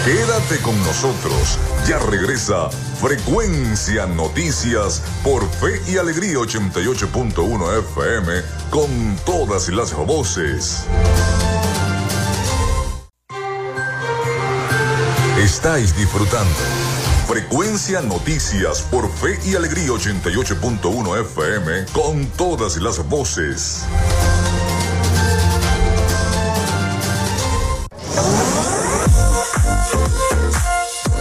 Quédate 0.05 0.57
con 0.63 0.75
nosotros. 0.83 1.59
Ya 1.87 1.99
regresa 1.99 2.71
Frecuencia 2.99 4.07
Noticias 4.07 5.03
por 5.23 5.47
Fe 5.47 5.79
y 5.87 5.97
Alegría 5.97 6.37
88.1 6.37 7.79
FM 7.79 8.41
con 8.71 9.15
todas 9.25 9.69
las 9.69 9.93
voces. 9.93 10.85
Estáis 15.37 15.95
disfrutando. 15.95 16.49
Frecuencia 17.27 18.01
Noticias 18.01 18.81
por 18.81 19.07
Fe 19.07 19.39
y 19.45 19.55
Alegría 19.55 19.89
88.1 19.89 21.21
FM 21.21 21.85
con 21.93 22.25
todas 22.37 22.77
las 22.77 23.07
voces. 23.07 23.85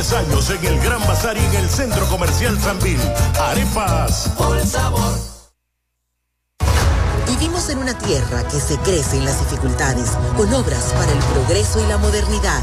Años 0.00 0.48
en 0.48 0.64
el 0.64 0.80
Gran 0.80 0.98
Bazar 1.06 1.36
y 1.36 1.44
en 1.44 1.54
el 1.56 1.68
Centro 1.68 2.06
Comercial 2.06 2.58
Zambil. 2.58 2.98
Arepas. 3.38 4.30
Por 4.38 4.56
el 4.56 4.66
sabor. 4.66 5.12
Vivimos 7.28 7.68
en 7.68 7.78
una 7.78 7.96
tierra 7.98 8.42
que 8.48 8.58
se 8.58 8.78
crece 8.78 9.18
en 9.18 9.26
las 9.26 9.38
dificultades, 9.40 10.12
con 10.38 10.52
obras 10.54 10.94
para 10.94 11.12
el 11.12 11.18
progreso 11.18 11.84
y 11.84 11.86
la 11.86 11.98
modernidad, 11.98 12.62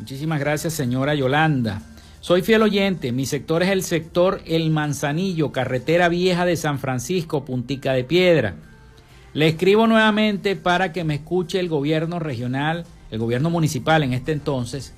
Muchísimas 0.00 0.40
gracias, 0.40 0.72
señora 0.72 1.14
Yolanda. 1.14 1.80
Soy 2.20 2.42
fiel 2.42 2.62
oyente, 2.62 3.12
mi 3.12 3.26
sector 3.26 3.62
es 3.62 3.70
el 3.70 3.84
sector 3.84 4.40
El 4.44 4.70
Manzanillo, 4.70 5.52
carretera 5.52 6.08
vieja 6.08 6.44
de 6.44 6.56
San 6.56 6.80
Francisco, 6.80 7.44
Puntica 7.44 7.92
de 7.92 8.02
Piedra. 8.02 8.56
Le 9.34 9.46
escribo 9.46 9.86
nuevamente 9.86 10.56
para 10.56 10.92
que 10.92 11.04
me 11.04 11.14
escuche 11.14 11.60
el 11.60 11.68
gobierno 11.68 12.18
regional, 12.18 12.84
el 13.12 13.20
gobierno 13.20 13.50
municipal 13.50 14.02
en 14.02 14.14
este 14.14 14.32
entonces, 14.32 14.94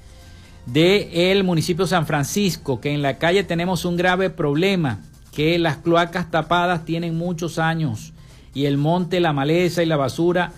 del 0.64 1.44
municipio 1.44 1.86
San 1.86 2.06
Francisco, 2.06 2.80
que 2.80 2.94
en 2.94 3.02
la 3.02 3.18
calle 3.18 3.44
tenemos 3.44 3.84
un 3.84 3.98
grave 3.98 4.30
problema, 4.30 5.00
que 5.30 5.58
las 5.58 5.76
cloacas 5.76 6.30
tapadas 6.30 6.86
tienen 6.86 7.18
muchos 7.18 7.58
años 7.58 8.14
y 8.54 8.64
el 8.64 8.78
monte, 8.78 9.20
la 9.20 9.34
maleza 9.34 9.82
y 9.82 9.86
la 9.86 9.98
basura 9.98 10.52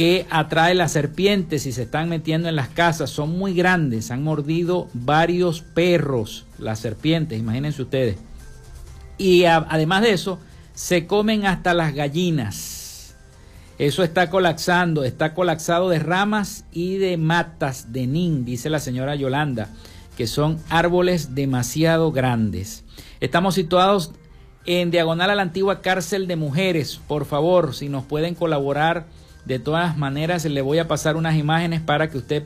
que 0.00 0.26
atrae 0.30 0.74
las 0.74 0.92
serpientes 0.92 1.66
y 1.66 1.72
se 1.72 1.82
están 1.82 2.08
metiendo 2.08 2.48
en 2.48 2.56
las 2.56 2.70
casas 2.70 3.10
son 3.10 3.36
muy 3.36 3.52
grandes, 3.52 4.10
han 4.10 4.22
mordido 4.22 4.88
varios 4.94 5.60
perros, 5.60 6.46
las 6.58 6.78
serpientes, 6.78 7.38
imagínense 7.38 7.82
ustedes. 7.82 8.16
Y 9.18 9.44
además 9.44 10.00
de 10.00 10.12
eso, 10.12 10.38
se 10.72 11.06
comen 11.06 11.44
hasta 11.44 11.74
las 11.74 11.92
gallinas. 11.92 13.14
Eso 13.76 14.02
está 14.02 14.30
colapsando, 14.30 15.04
está 15.04 15.34
colapsado 15.34 15.90
de 15.90 15.98
ramas 15.98 16.64
y 16.72 16.96
de 16.96 17.18
matas 17.18 17.92
de 17.92 18.06
nin, 18.06 18.46
dice 18.46 18.70
la 18.70 18.80
señora 18.80 19.16
Yolanda, 19.16 19.68
que 20.16 20.26
son 20.26 20.60
árboles 20.70 21.34
demasiado 21.34 22.10
grandes. 22.10 22.84
Estamos 23.20 23.54
situados 23.54 24.12
en 24.64 24.90
diagonal 24.90 25.28
a 25.28 25.34
la 25.34 25.42
antigua 25.42 25.82
cárcel 25.82 26.26
de 26.26 26.36
mujeres. 26.36 26.98
Por 27.06 27.26
favor, 27.26 27.74
si 27.74 27.90
nos 27.90 28.06
pueden 28.06 28.34
colaborar, 28.34 29.19
de 29.44 29.58
todas 29.58 29.96
maneras 29.96 30.44
le 30.44 30.62
voy 30.62 30.78
a 30.78 30.88
pasar 30.88 31.16
unas 31.16 31.36
imágenes 31.36 31.80
para 31.80 32.10
que 32.10 32.18
usted 32.18 32.44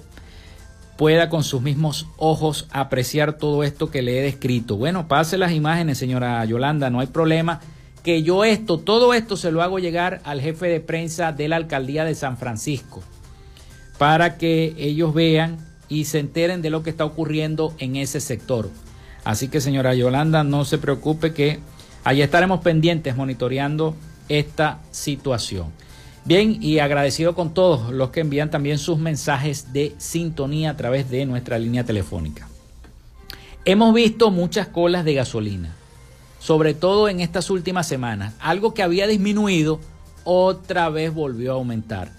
pueda 0.96 1.28
con 1.28 1.42
sus 1.42 1.60
mismos 1.60 2.06
ojos 2.16 2.66
apreciar 2.70 3.34
todo 3.34 3.64
esto 3.64 3.90
que 3.90 4.02
le 4.02 4.18
he 4.18 4.22
descrito. 4.22 4.76
Bueno, 4.76 5.08
pase 5.08 5.38
las 5.38 5.52
imágenes, 5.52 5.98
señora 5.98 6.44
Yolanda, 6.44 6.90
no 6.90 7.00
hay 7.00 7.08
problema. 7.08 7.60
Que 8.02 8.22
yo 8.22 8.44
esto, 8.44 8.78
todo 8.78 9.14
esto 9.14 9.36
se 9.36 9.50
lo 9.50 9.62
hago 9.62 9.78
llegar 9.78 10.20
al 10.24 10.40
jefe 10.40 10.66
de 10.66 10.80
prensa 10.80 11.32
de 11.32 11.48
la 11.48 11.56
alcaldía 11.56 12.04
de 12.04 12.14
San 12.14 12.36
Francisco 12.36 13.02
para 13.98 14.36
que 14.36 14.74
ellos 14.76 15.14
vean 15.14 15.58
y 15.88 16.04
se 16.04 16.18
enteren 16.18 16.62
de 16.62 16.70
lo 16.70 16.82
que 16.82 16.90
está 16.90 17.04
ocurriendo 17.04 17.74
en 17.78 17.96
ese 17.96 18.20
sector. 18.20 18.68
Así 19.24 19.48
que 19.48 19.60
señora 19.60 19.94
Yolanda, 19.94 20.44
no 20.44 20.64
se 20.64 20.78
preocupe 20.78 21.32
que 21.32 21.60
allí 22.04 22.20
estaremos 22.20 22.60
pendientes 22.60 23.16
monitoreando 23.16 23.96
esta 24.28 24.80
situación. 24.90 25.72
Bien, 26.26 26.56
y 26.62 26.78
agradecido 26.78 27.34
con 27.34 27.52
todos 27.52 27.92
los 27.92 28.08
que 28.08 28.20
envían 28.20 28.50
también 28.50 28.78
sus 28.78 28.98
mensajes 28.98 29.74
de 29.74 29.94
sintonía 29.98 30.70
a 30.70 30.76
través 30.76 31.10
de 31.10 31.26
nuestra 31.26 31.58
línea 31.58 31.84
telefónica. 31.84 32.48
Hemos 33.66 33.92
visto 33.92 34.30
muchas 34.30 34.68
colas 34.68 35.04
de 35.04 35.12
gasolina, 35.12 35.74
sobre 36.38 36.72
todo 36.72 37.10
en 37.10 37.20
estas 37.20 37.50
últimas 37.50 37.86
semanas. 37.86 38.32
Algo 38.40 38.72
que 38.72 38.82
había 38.82 39.06
disminuido, 39.06 39.80
otra 40.24 40.88
vez 40.88 41.12
volvió 41.12 41.52
a 41.52 41.56
aumentar. 41.56 42.10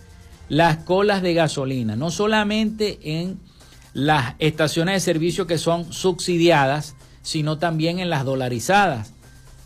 Las 0.50 0.78
colas 0.78 1.24
de 1.24 1.34
gasolina, 1.34 1.96
no 1.96 2.12
solamente 2.12 3.00
en 3.02 3.40
las 3.94 4.36
estaciones 4.38 4.94
de 4.94 5.00
servicio 5.00 5.48
que 5.48 5.58
son 5.58 5.92
subsidiadas, 5.92 6.96
sino 7.24 7.58
también 7.58 7.98
en 7.98 8.12
las 8.12 8.24
dolarizadas. 8.24 9.15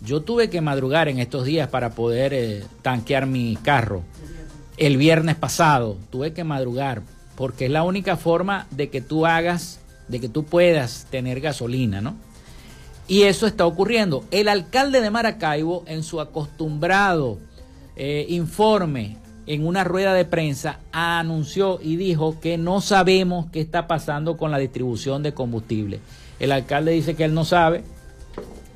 Yo 0.02 0.22
tuve 0.22 0.50
que 0.50 0.62
madrugar 0.62 1.10
en 1.10 1.20
estos 1.20 1.46
días 1.46 1.70
para 1.70 1.92
poder 1.92 2.34
eh, 2.34 2.64
tanquear 2.82 3.26
mi 3.26 3.58
carro 3.58 4.04
el 4.80 4.96
viernes 4.96 5.36
pasado, 5.36 5.98
tuve 6.10 6.32
que 6.32 6.46
madrugar, 6.46 7.02
porque 7.36 7.66
es 7.66 7.72
la 7.72 7.84
única 7.84 8.16
forma 8.16 8.66
de 8.72 8.90
que 8.90 9.02
tú 9.02 9.26
hagas, 9.26 9.82
de 10.08 10.22
que 10.22 10.30
tú 10.30 10.46
puedas 10.46 11.06
tener 11.10 11.42
gasolina, 11.42 12.00
¿no? 12.00 12.16
Y 13.08 13.24
eso 13.24 13.46
está 13.46 13.66
ocurriendo. 13.66 14.24
El 14.32 14.48
alcalde 14.48 15.02
de 15.02 15.10
Maracaibo, 15.12 15.84
en 15.86 16.04
su 16.04 16.22
acostumbrado 16.22 17.40
eh, 17.98 18.26
informe 18.30 19.18
en 19.48 19.68
una 19.68 19.84
rueda 19.84 20.14
de 20.14 20.26
prensa, 20.26 20.80
anunció 20.94 21.80
y 21.82 21.98
dijo 21.98 22.40
que 22.40 22.58
no 22.58 22.80
sabemos 22.80 23.48
qué 23.52 23.60
está 23.60 23.88
pasando 23.88 24.38
con 24.38 24.52
la 24.52 24.60
distribución 24.60 25.24
de 25.24 25.34
combustible. 25.34 26.00
El 26.40 26.54
alcalde 26.54 26.92
dice 26.92 27.16
que 27.16 27.26
él 27.26 27.34
no 27.34 27.44
sabe, 27.44 27.84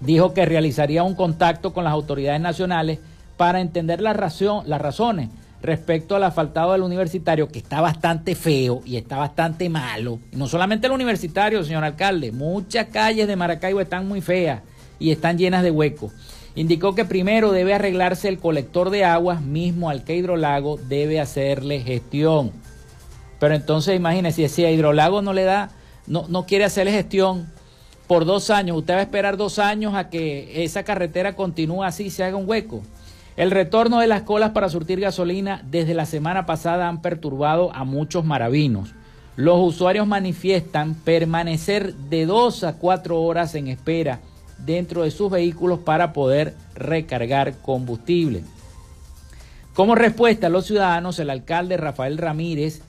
dijo 0.03 0.33
que 0.33 0.45
realizaría 0.45 1.03
un 1.03 1.15
contacto 1.15 1.73
con 1.73 1.83
las 1.83 1.93
autoridades 1.93 2.41
nacionales 2.41 2.99
para 3.37 3.61
entender 3.61 4.01
razón, 4.01 4.63
las 4.67 4.81
razones 4.81 5.29
respecto 5.61 6.15
al 6.17 6.23
asfaltado 6.23 6.73
del 6.73 6.81
universitario, 6.81 7.47
que 7.47 7.59
está 7.59 7.79
bastante 7.79 8.35
feo 8.35 8.81
y 8.85 8.97
está 8.97 9.17
bastante 9.17 9.69
malo. 9.69 10.19
no 10.33 10.47
solamente 10.47 10.87
el 10.87 10.93
universitario, 10.93 11.63
señor 11.63 11.85
alcalde, 11.85 12.33
muchas 12.33 12.87
calles 12.87 13.27
de 13.27 13.37
Maracaibo 13.37 13.79
están 13.79 14.05
muy 14.05 14.19
feas 14.19 14.61
y 14.99 15.11
están 15.11 15.37
llenas 15.37 15.63
de 15.63 15.71
huecos. 15.71 16.11
Indicó 16.55 16.93
que 16.93 17.05
primero 17.05 17.51
debe 17.51 17.73
arreglarse 17.73 18.27
el 18.27 18.39
colector 18.39 18.89
de 18.89 19.05
aguas, 19.05 19.41
mismo 19.41 19.89
al 19.89 20.03
que 20.03 20.15
Hidrolago 20.15 20.77
debe 20.77 21.19
hacerle 21.21 21.79
gestión. 21.79 22.51
Pero 23.39 23.55
entonces 23.55 23.95
imagínese, 23.95 24.49
si 24.49 24.65
a 24.65 24.71
Hidrolago 24.71 25.21
no 25.21 25.33
le 25.33 25.45
da, 25.45 25.71
no, 26.07 26.27
no 26.27 26.45
quiere 26.45 26.65
hacerle 26.65 26.91
gestión 26.91 27.47
por 28.07 28.25
dos 28.25 28.49
años, 28.49 28.77
usted 28.77 28.95
va 28.95 28.99
a 28.99 29.03
esperar 29.03 29.37
dos 29.37 29.59
años 29.59 29.95
a 29.95 30.09
que 30.09 30.63
esa 30.63 30.83
carretera 30.83 31.35
continúe 31.35 31.83
así 31.83 32.09
se 32.09 32.23
haga 32.23 32.37
un 32.37 32.49
hueco. 32.49 32.81
El 33.35 33.49
retorno 33.49 33.99
de 33.99 34.07
las 34.07 34.23
colas 34.23 34.51
para 34.51 34.69
surtir 34.69 34.99
gasolina 34.99 35.63
desde 35.65 35.93
la 35.93 36.05
semana 36.05 36.45
pasada 36.45 36.87
han 36.87 37.01
perturbado 37.01 37.73
a 37.73 37.83
muchos 37.83 38.23
maravinos. 38.25 38.93
Los 39.35 39.59
usuarios 39.59 40.05
manifiestan 40.05 40.93
permanecer 40.93 41.95
de 41.95 42.27
dos 42.27 42.63
a 42.63 42.73
cuatro 42.73 43.21
horas 43.21 43.55
en 43.55 43.67
espera 43.67 44.19
dentro 44.59 45.03
de 45.03 45.11
sus 45.11 45.31
vehículos 45.31 45.79
para 45.79 46.13
poder 46.13 46.53
recargar 46.75 47.57
combustible. 47.61 48.43
Como 49.73 49.95
respuesta 49.95 50.47
a 50.47 50.49
los 50.51 50.67
ciudadanos, 50.67 51.17
el 51.17 51.31
alcalde 51.31 51.77
Rafael 51.77 52.19
Ramírez 52.19 52.83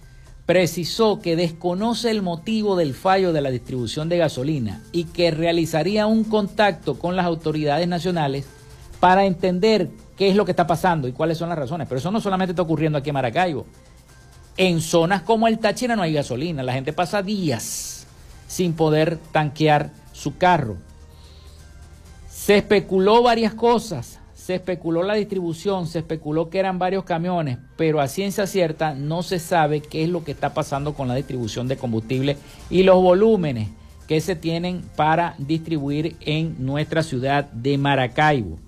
precisó 0.46 1.20
que 1.20 1.37
desconoce 1.37 2.11
el 2.11 2.22
motivo 2.22 2.76
del 2.76 2.94
fallo 2.94 3.33
de 3.33 3.40
la 3.40 3.50
distribución 3.50 4.09
de 4.09 4.18
gasolina 4.18 4.83
y 4.92 5.04
que 5.04 5.30
realizaría 5.30 6.07
un 6.07 6.24
contacto 6.24 6.98
con 6.98 7.16
las 7.16 7.24
autoridades 7.24 7.88
nacionales 7.88 8.44
para 9.00 9.24
entender 9.24 9.90
qué 10.16 10.28
es 10.28 10.37
lo 10.37 10.44
que 10.44 10.52
está 10.52 10.66
pasando 10.66 11.09
y 11.09 11.12
cuáles 11.12 11.38
son 11.38 11.48
las 11.48 11.59
razones. 11.59 11.88
Pero 11.88 11.98
eso 11.98 12.11
no 12.11 12.20
solamente 12.20 12.52
está 12.52 12.62
ocurriendo 12.62 12.98
aquí 12.98 13.11
en 13.11 13.14
Maracaibo. 13.14 13.66
En 14.57 14.80
zonas 14.80 15.22
como 15.22 15.48
el 15.48 15.59
Táchira 15.59 15.96
no 15.96 16.02
hay 16.02 16.12
gasolina. 16.12 16.62
La 16.62 16.74
gente 16.74 16.92
pasa 16.92 17.22
días 17.22 18.07
sin 18.46 18.74
poder 18.74 19.18
tanquear 19.33 19.90
su 20.12 20.37
carro. 20.37 20.76
Se 22.28 22.59
especuló 22.59 23.22
varias 23.22 23.54
cosas. 23.54 24.20
Se 24.44 24.57
especuló 24.57 25.02
la 25.02 25.14
distribución, 25.14 25.87
se 25.87 26.00
especuló 26.00 26.50
que 26.50 26.59
eran 26.59 26.78
varios 26.78 27.04
camiones, 27.04 27.57
pero 27.78 28.02
a 28.02 28.09
ciencia 28.09 28.46
cierta 28.46 28.92
no 28.92 29.22
se 29.22 29.38
sabe 29.38 29.80
qué 29.80 30.02
es 30.04 30.11
lo 30.11 30.22
que 30.22 30.33
está 30.33 30.52
pasando 30.52 30.92
con 30.92 31.09
la 31.09 31.14
distribución 31.14 31.66
de 31.66 31.78
combustible 31.78 32.37
y 32.68 32.83
los 32.83 33.00
volúmenes 33.00 33.70
que 34.07 34.20
se 34.20 34.37
tienen 34.37 34.83
para 34.96 35.35
distribuir 35.38 36.16
en 36.20 36.57
nuestra 36.59 37.02
ciudad 37.02 37.50
de 37.52 37.78
Maracaibo 37.78 38.59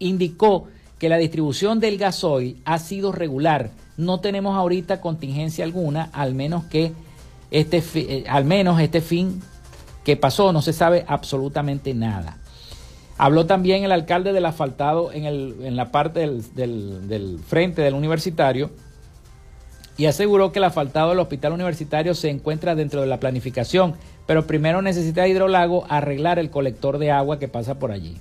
indicó 0.00 0.68
que 0.98 1.08
la 1.08 1.16
distribución 1.16 1.80
del 1.80 1.96
gasoil 1.96 2.60
ha 2.66 2.78
sido 2.78 3.10
regular. 3.10 3.70
No 3.96 4.20
tenemos 4.20 4.54
ahorita 4.54 5.00
contingencia 5.00 5.64
alguna, 5.64 6.10
al 6.12 6.34
menos 6.34 6.64
que 6.64 6.92
este, 7.50 7.82
eh, 7.94 8.24
al 8.28 8.44
menos 8.44 8.78
este 8.78 9.00
fin 9.00 9.40
que 10.04 10.18
pasó, 10.18 10.52
no 10.52 10.60
se 10.60 10.74
sabe 10.74 11.06
absolutamente 11.08 11.94
nada. 11.94 12.36
Habló 13.16 13.46
también 13.46 13.84
el 13.84 13.92
alcalde 13.92 14.32
del 14.32 14.44
asfaltado 14.44 15.12
en, 15.12 15.24
el, 15.24 15.56
en 15.62 15.76
la 15.76 15.92
parte 15.92 16.20
del, 16.20 17.06
del, 17.06 17.38
frente 17.46 17.82
del 17.82 17.94
universitario 17.94 18.70
y 19.96 20.06
aseguró 20.06 20.50
que 20.50 20.58
el 20.58 20.64
asfaltado 20.64 21.10
del 21.10 21.20
hospital 21.20 21.52
universitario 21.52 22.14
se 22.14 22.28
encuentra 22.28 22.74
dentro 22.74 23.00
de 23.00 23.06
la 23.06 23.20
planificación, 23.20 23.94
pero 24.26 24.46
primero 24.46 24.82
necesita 24.82 25.28
Hidrolago 25.28 25.86
arreglar 25.88 26.40
el 26.40 26.50
colector 26.50 26.98
de 26.98 27.12
agua 27.12 27.38
que 27.38 27.46
pasa 27.46 27.78
por 27.78 27.92
allí. 27.92 28.16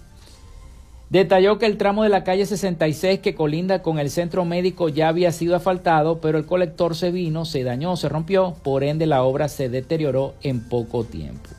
Detalló 1.10 1.60
que 1.60 1.66
el 1.66 1.78
tramo 1.78 2.04
de 2.04 2.10
la 2.10 2.24
calle 2.24 2.46
66 2.46 3.20
que 3.20 3.36
colinda 3.36 3.82
con 3.82 4.00
el 4.00 4.12
centro 4.12 4.46
médico 4.46 4.90
ya 4.90 5.10
había 5.10 5.32
sido 5.32 5.56
asfaltado, 5.56 6.20
pero 6.22 6.38
el 6.38 6.46
colector 6.46 6.96
se 6.96 7.12
vino, 7.12 7.46
se 7.46 7.64
dañó, 7.64 7.96
se 7.98 8.10
rompió, 8.10 8.56
por 8.64 8.84
ende 8.84 9.06
la 9.08 9.24
obra 9.24 9.48
se 9.48 9.70
deterioró 9.70 10.34
en 10.42 10.68
poco 10.68 11.04
tiempo. 11.04 11.50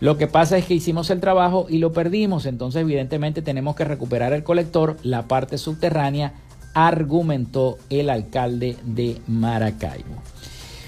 Lo 0.00 0.16
que 0.16 0.28
pasa 0.28 0.56
es 0.56 0.64
que 0.64 0.74
hicimos 0.74 1.10
el 1.10 1.20
trabajo 1.20 1.66
y 1.68 1.78
lo 1.78 1.92
perdimos, 1.92 2.46
entonces 2.46 2.82
evidentemente 2.82 3.42
tenemos 3.42 3.74
que 3.74 3.84
recuperar 3.84 4.32
el 4.32 4.44
colector, 4.44 4.96
la 5.02 5.26
parte 5.26 5.58
subterránea, 5.58 6.34
argumentó 6.72 7.78
el 7.90 8.08
alcalde 8.08 8.76
de 8.84 9.20
Maracaibo. 9.26 10.22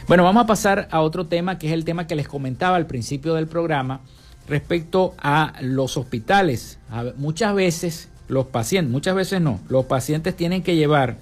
Bueno, 0.07 0.23
vamos 0.25 0.44
a 0.44 0.46
pasar 0.46 0.88
a 0.90 1.01
otro 1.01 1.27
tema 1.27 1.59
que 1.59 1.68
es 1.68 1.73
el 1.73 1.85
tema 1.85 2.07
que 2.07 2.14
les 2.14 2.29
comentaba 2.29 2.77
al 2.77 2.87
principio 2.87 3.35
del 3.35 3.49
programa 3.49 4.01
respecto 4.49 5.14
a 5.18 5.55
los 5.61 5.96
hospitales. 5.96 6.79
muchas 7.16 7.55
veces 7.55 8.09
los 8.29 8.46
pacientes, 8.46 8.92
muchas 8.92 9.14
veces 9.16 9.40
no, 9.40 9.61
los 9.68 9.87
pacientes 9.87 10.37
tienen 10.37 10.62
que 10.62 10.77
llevar 10.77 11.16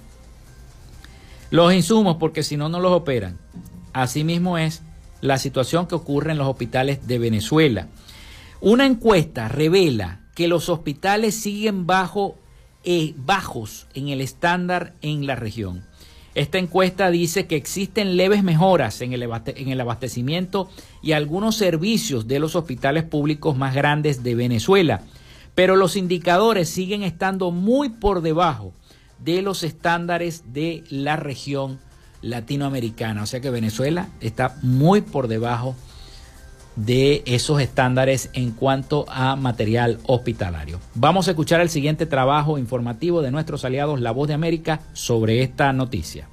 los 1.49 1.73
insumos 1.73 2.17
porque 2.17 2.43
si 2.43 2.57
no, 2.57 2.69
no 2.69 2.79
los 2.79 2.91
operan. 2.91 3.37
Asimismo 3.93 4.59
es 4.59 4.83
la 5.21 5.37
situación 5.37 5.87
que 5.87 5.95
ocurre 5.95 6.31
en 6.31 6.37
los 6.37 6.47
hospitales 6.47 7.07
de 7.07 7.19
Venezuela. 7.19 7.87
Una 8.61 8.85
encuesta 8.85 9.47
revela 9.47 10.21
que 10.35 10.47
los 10.47 10.69
hospitales 10.69 11.35
siguen 11.35 11.85
bajo, 11.85 12.37
eh, 12.83 13.13
bajos 13.17 13.87
en 13.93 14.09
el 14.09 14.21
estándar 14.21 14.93
en 15.01 15.25
la 15.27 15.35
región. 15.35 15.83
Esta 16.35 16.57
encuesta 16.57 17.09
dice 17.09 17.47
que 17.47 17.55
existen 17.55 18.15
leves 18.15 18.43
mejoras 18.43 19.01
en 19.01 19.13
el, 19.13 19.23
en 19.23 19.69
el 19.69 19.81
abastecimiento 19.81 20.69
y 21.01 21.13
algunos 21.13 21.55
servicios 21.55 22.27
de 22.27 22.39
los 22.39 22.55
hospitales 22.55 23.03
públicos 23.03 23.57
más 23.57 23.73
grandes 23.73 24.23
de 24.23 24.35
Venezuela, 24.35 25.01
pero 25.55 25.75
los 25.75 25.95
indicadores 25.95 26.69
siguen 26.69 27.03
estando 27.03 27.51
muy 27.51 27.89
por 27.89 28.21
debajo 28.21 28.73
de 29.17 29.41
los 29.41 29.63
estándares 29.63 30.53
de 30.53 30.83
la 30.89 31.15
región 31.15 31.79
latinoamericana. 32.21 33.23
O 33.23 33.25
sea 33.25 33.39
que 33.39 33.49
Venezuela 33.49 34.07
está 34.21 34.57
muy 34.61 35.01
por 35.01 35.27
debajo 35.27 35.75
de 36.75 37.23
esos 37.25 37.59
estándares 37.61 38.29
en 38.33 38.51
cuanto 38.51 39.05
a 39.09 39.35
material 39.35 39.99
hospitalario. 40.05 40.79
Vamos 40.95 41.27
a 41.27 41.31
escuchar 41.31 41.59
el 41.61 41.69
siguiente 41.69 42.05
trabajo 42.05 42.57
informativo 42.57 43.21
de 43.21 43.31
nuestros 43.31 43.65
aliados 43.65 43.99
La 43.99 44.11
Voz 44.11 44.27
de 44.29 44.33
América 44.33 44.79
sobre 44.93 45.43
esta 45.43 45.73
noticia. 45.73 46.27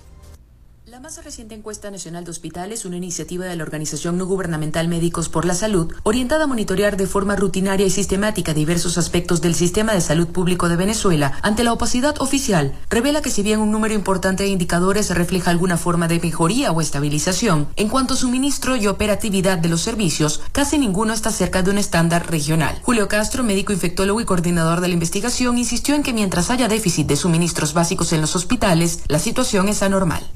La 0.96 1.02
más 1.02 1.22
reciente 1.22 1.54
encuesta 1.54 1.90
nacional 1.90 2.24
de 2.24 2.30
hospitales, 2.30 2.86
una 2.86 2.96
iniciativa 2.96 3.44
de 3.44 3.54
la 3.54 3.64
organización 3.64 4.16
no 4.16 4.24
gubernamental 4.24 4.88
Médicos 4.88 5.28
por 5.28 5.44
la 5.44 5.54
Salud, 5.54 5.92
orientada 6.04 6.44
a 6.44 6.46
monitorear 6.46 6.96
de 6.96 7.06
forma 7.06 7.36
rutinaria 7.36 7.84
y 7.84 7.90
sistemática 7.90 8.54
diversos 8.54 8.96
aspectos 8.96 9.42
del 9.42 9.54
sistema 9.54 9.92
de 9.92 10.00
salud 10.00 10.28
público 10.28 10.70
de 10.70 10.76
Venezuela 10.76 11.38
ante 11.42 11.64
la 11.64 11.74
opacidad 11.74 12.18
oficial, 12.22 12.72
revela 12.88 13.20
que 13.20 13.28
si 13.28 13.42
bien 13.42 13.60
un 13.60 13.72
número 13.72 13.92
importante 13.92 14.44
de 14.44 14.48
indicadores 14.48 15.10
refleja 15.10 15.50
alguna 15.50 15.76
forma 15.76 16.08
de 16.08 16.18
mejoría 16.18 16.72
o 16.72 16.80
estabilización, 16.80 17.68
en 17.76 17.90
cuanto 17.90 18.14
a 18.14 18.16
suministro 18.16 18.74
y 18.74 18.86
operatividad 18.86 19.58
de 19.58 19.68
los 19.68 19.82
servicios, 19.82 20.40
casi 20.52 20.78
ninguno 20.78 21.12
está 21.12 21.30
cerca 21.30 21.62
de 21.62 21.72
un 21.72 21.76
estándar 21.76 22.30
regional. 22.30 22.80
Julio 22.82 23.06
Castro, 23.06 23.44
médico 23.44 23.74
infectólogo 23.74 24.22
y 24.22 24.24
coordinador 24.24 24.80
de 24.80 24.88
la 24.88 24.94
investigación, 24.94 25.58
insistió 25.58 25.94
en 25.94 26.02
que 26.02 26.14
mientras 26.14 26.48
haya 26.48 26.68
déficit 26.68 27.06
de 27.06 27.16
suministros 27.16 27.74
básicos 27.74 28.14
en 28.14 28.22
los 28.22 28.34
hospitales, 28.34 29.00
la 29.08 29.18
situación 29.18 29.68
es 29.68 29.82
anormal. 29.82 30.26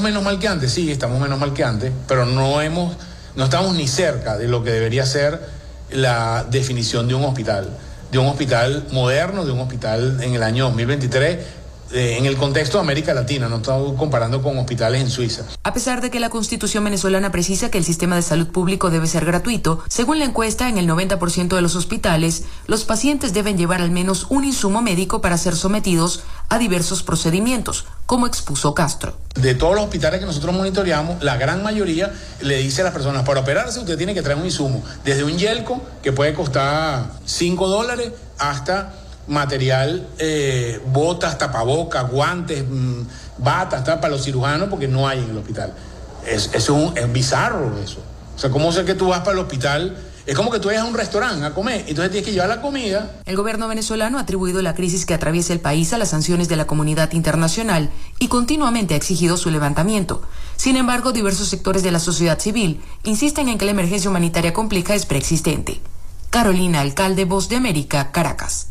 Menos 0.00 0.22
mal 0.22 0.38
que 0.38 0.48
antes, 0.48 0.72
sí, 0.72 0.90
estamos 0.90 1.18
menos 1.20 1.38
mal 1.38 1.54
que 1.54 1.64
antes, 1.64 1.92
pero 2.06 2.26
no 2.26 2.60
hemos, 2.60 2.96
no 3.34 3.44
estamos 3.44 3.74
ni 3.74 3.88
cerca 3.88 4.36
de 4.36 4.46
lo 4.46 4.62
que 4.62 4.70
debería 4.70 5.06
ser 5.06 5.40
la 5.90 6.44
definición 6.50 7.08
de 7.08 7.14
un 7.14 7.24
hospital, 7.24 7.70
de 8.12 8.18
un 8.18 8.26
hospital 8.26 8.86
moderno, 8.92 9.44
de 9.44 9.52
un 9.52 9.60
hospital 9.60 10.22
en 10.22 10.34
el 10.34 10.42
año 10.42 10.64
2023 10.64 11.34
eh, 11.34 11.46
en 11.92 12.26
el 12.26 12.36
contexto 12.36 12.78
de 12.78 12.82
América 12.82 13.14
Latina, 13.14 13.48
no 13.48 13.56
estamos 13.56 13.96
comparando 13.98 14.42
con 14.42 14.58
hospitales 14.58 15.00
en 15.00 15.10
Suiza. 15.10 15.44
A 15.62 15.72
pesar 15.72 16.00
de 16.00 16.10
que 16.10 16.20
la 16.20 16.30
constitución 16.30 16.84
venezolana 16.84 17.32
precisa 17.32 17.70
que 17.70 17.78
el 17.78 17.84
sistema 17.84 18.16
de 18.16 18.22
salud 18.22 18.48
público 18.48 18.90
debe 18.90 19.06
ser 19.06 19.24
gratuito, 19.24 19.82
según 19.88 20.18
la 20.18 20.24
encuesta, 20.24 20.68
en 20.68 20.78
el 20.78 20.88
90% 20.88 21.54
de 21.54 21.62
los 21.62 21.76
hospitales, 21.76 22.44
los 22.66 22.84
pacientes 22.84 23.32
deben 23.32 23.56
llevar 23.56 23.80
al 23.80 23.90
menos 23.90 24.26
un 24.28 24.44
insumo 24.44 24.82
médico 24.82 25.20
para 25.20 25.38
ser 25.38 25.56
sometidos 25.56 26.22
a 26.48 26.58
diversos 26.58 27.02
procedimientos, 27.02 27.86
como 28.06 28.26
expuso 28.26 28.74
Castro. 28.74 29.16
De 29.34 29.54
todos 29.54 29.74
los 29.74 29.84
hospitales 29.84 30.20
que 30.20 30.26
nosotros 30.26 30.54
monitoreamos, 30.54 31.22
la 31.22 31.36
gran 31.36 31.62
mayoría 31.62 32.12
le 32.40 32.56
dice 32.58 32.82
a 32.82 32.84
las 32.84 32.92
personas, 32.92 33.24
para 33.24 33.40
operarse 33.40 33.80
usted 33.80 33.96
tiene 33.96 34.14
que 34.14 34.22
traer 34.22 34.38
un 34.38 34.44
insumo, 34.44 34.82
desde 35.04 35.24
un 35.24 35.38
yelco 35.38 35.80
que 36.02 36.12
puede 36.12 36.34
costar 36.34 37.12
5 37.24 37.68
dólares 37.68 38.12
hasta 38.38 38.94
material, 39.28 40.08
eh, 40.18 40.80
botas, 40.86 41.38
tapabocas, 41.38 42.10
guantes, 42.10 42.64
mm, 42.68 43.02
batas, 43.38 43.82
para 43.82 44.08
los 44.08 44.24
cirujanos, 44.24 44.68
porque 44.68 44.88
no 44.88 45.06
hay 45.06 45.18
en 45.18 45.30
el 45.30 45.36
hospital. 45.38 45.72
Es, 46.26 46.50
es, 46.52 46.68
un, 46.68 46.96
es 46.96 47.12
bizarro 47.12 47.78
eso. 47.78 48.00
O 48.34 48.38
sea, 48.38 48.50
¿cómo 48.50 48.72
sé 48.72 48.84
que 48.84 48.94
tú 48.94 49.08
vas 49.08 49.20
para 49.20 49.32
el 49.32 49.38
hospital? 49.38 49.96
Es 50.28 50.36
como 50.36 50.50
que 50.50 50.60
tú 50.60 50.68
vayas 50.68 50.82
a 50.82 50.84
un 50.84 50.92
restaurante 50.92 51.42
a 51.46 51.54
comer, 51.54 51.86
entonces 51.88 52.10
tienes 52.10 52.26
que 52.26 52.32
llevar 52.32 52.50
la 52.50 52.60
comida. 52.60 53.12
El 53.24 53.34
gobierno 53.34 53.66
venezolano 53.66 54.18
ha 54.18 54.20
atribuido 54.20 54.60
la 54.60 54.74
crisis 54.74 55.06
que 55.06 55.14
atraviesa 55.14 55.54
el 55.54 55.60
país 55.60 55.94
a 55.94 55.98
las 55.98 56.10
sanciones 56.10 56.50
de 56.50 56.56
la 56.56 56.66
comunidad 56.66 57.12
internacional 57.12 57.88
y 58.18 58.28
continuamente 58.28 58.92
ha 58.92 58.98
exigido 58.98 59.38
su 59.38 59.50
levantamiento. 59.50 60.20
Sin 60.56 60.76
embargo, 60.76 61.12
diversos 61.12 61.48
sectores 61.48 61.82
de 61.82 61.92
la 61.92 61.98
sociedad 61.98 62.38
civil 62.38 62.82
insisten 63.04 63.48
en 63.48 63.56
que 63.56 63.64
la 63.64 63.70
emergencia 63.70 64.10
humanitaria 64.10 64.52
compleja 64.52 64.94
es 64.94 65.06
preexistente. 65.06 65.80
Carolina 66.28 66.82
Alcalde, 66.82 67.24
Voz 67.24 67.48
de 67.48 67.56
América, 67.56 68.12
Caracas. 68.12 68.66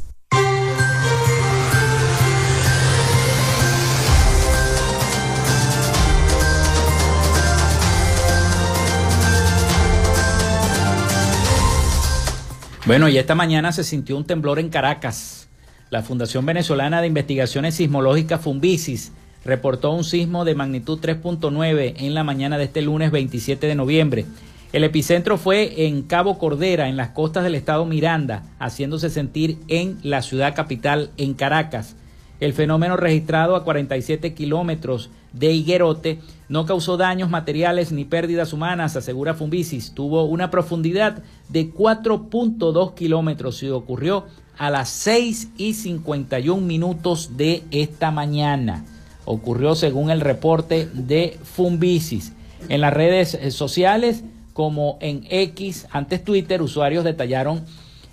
Bueno, 12.88 13.09
y 13.09 13.17
esta 13.17 13.35
mañana 13.35 13.73
se 13.73 13.83
sintió 13.83 14.15
un 14.15 14.23
temblor 14.23 14.59
en 14.59 14.69
Caracas. 14.69 15.49
La 15.89 16.03
Fundación 16.03 16.45
Venezolana 16.45 17.01
de 17.01 17.07
Investigaciones 17.07 17.75
Sismológicas 17.75 18.39
Fumbisis 18.39 19.11
reportó 19.43 19.91
un 19.91 20.05
sismo 20.05 20.45
de 20.45 20.55
magnitud 20.55 20.97
3.9 20.97 21.95
en 21.97 22.13
la 22.13 22.23
mañana 22.23 22.57
de 22.57 22.63
este 22.63 22.81
lunes 22.81 23.11
27 23.11 23.67
de 23.67 23.75
noviembre. 23.75 24.25
El 24.71 24.85
epicentro 24.85 25.38
fue 25.38 25.85
en 25.85 26.01
Cabo 26.03 26.39
Cordera, 26.39 26.88
en 26.88 26.95
las 26.95 27.09
costas 27.09 27.43
del 27.43 27.55
estado 27.55 27.85
Miranda, 27.85 28.43
haciéndose 28.57 29.09
sentir 29.09 29.57
en 29.67 29.97
la 30.01 30.21
ciudad 30.21 30.55
capital, 30.55 31.11
en 31.17 31.33
Caracas. 31.33 31.97
El 32.39 32.53
fenómeno 32.53 32.97
registrado 32.97 33.55
a 33.55 33.63
47 33.63 34.33
kilómetros 34.33 35.09
de 35.33 35.51
Higuerote 35.51 36.19
no 36.49 36.65
causó 36.65 36.97
daños 36.97 37.29
materiales 37.29 37.91
ni 37.91 38.05
pérdidas 38.05 38.53
humanas, 38.53 38.95
asegura 38.95 39.33
Fumbisis. 39.33 39.91
Tuvo 39.93 40.23
una 40.25 40.51
profundidad 40.51 41.23
de 41.49 41.73
4.2 41.73 42.93
kilómetros 42.93 43.63
y 43.63 43.69
ocurrió 43.69 44.25
a 44.57 44.69
las 44.69 44.89
6 44.89 45.49
y 45.57 45.73
51 45.73 46.61
minutos 46.61 47.38
de 47.38 47.63
esta 47.71 48.11
mañana. 48.11 48.85
Ocurrió 49.25 49.75
según 49.75 50.09
el 50.09 50.21
reporte 50.21 50.88
de 50.93 51.39
Fumbisis. 51.43 52.33
En 52.69 52.81
las 52.81 52.93
redes 52.93 53.38
sociales, 53.53 54.23
como 54.53 54.97
en 55.01 55.25
X, 55.29 55.88
antes 55.91 56.23
Twitter, 56.23 56.61
usuarios 56.61 57.03
detallaron 57.03 57.63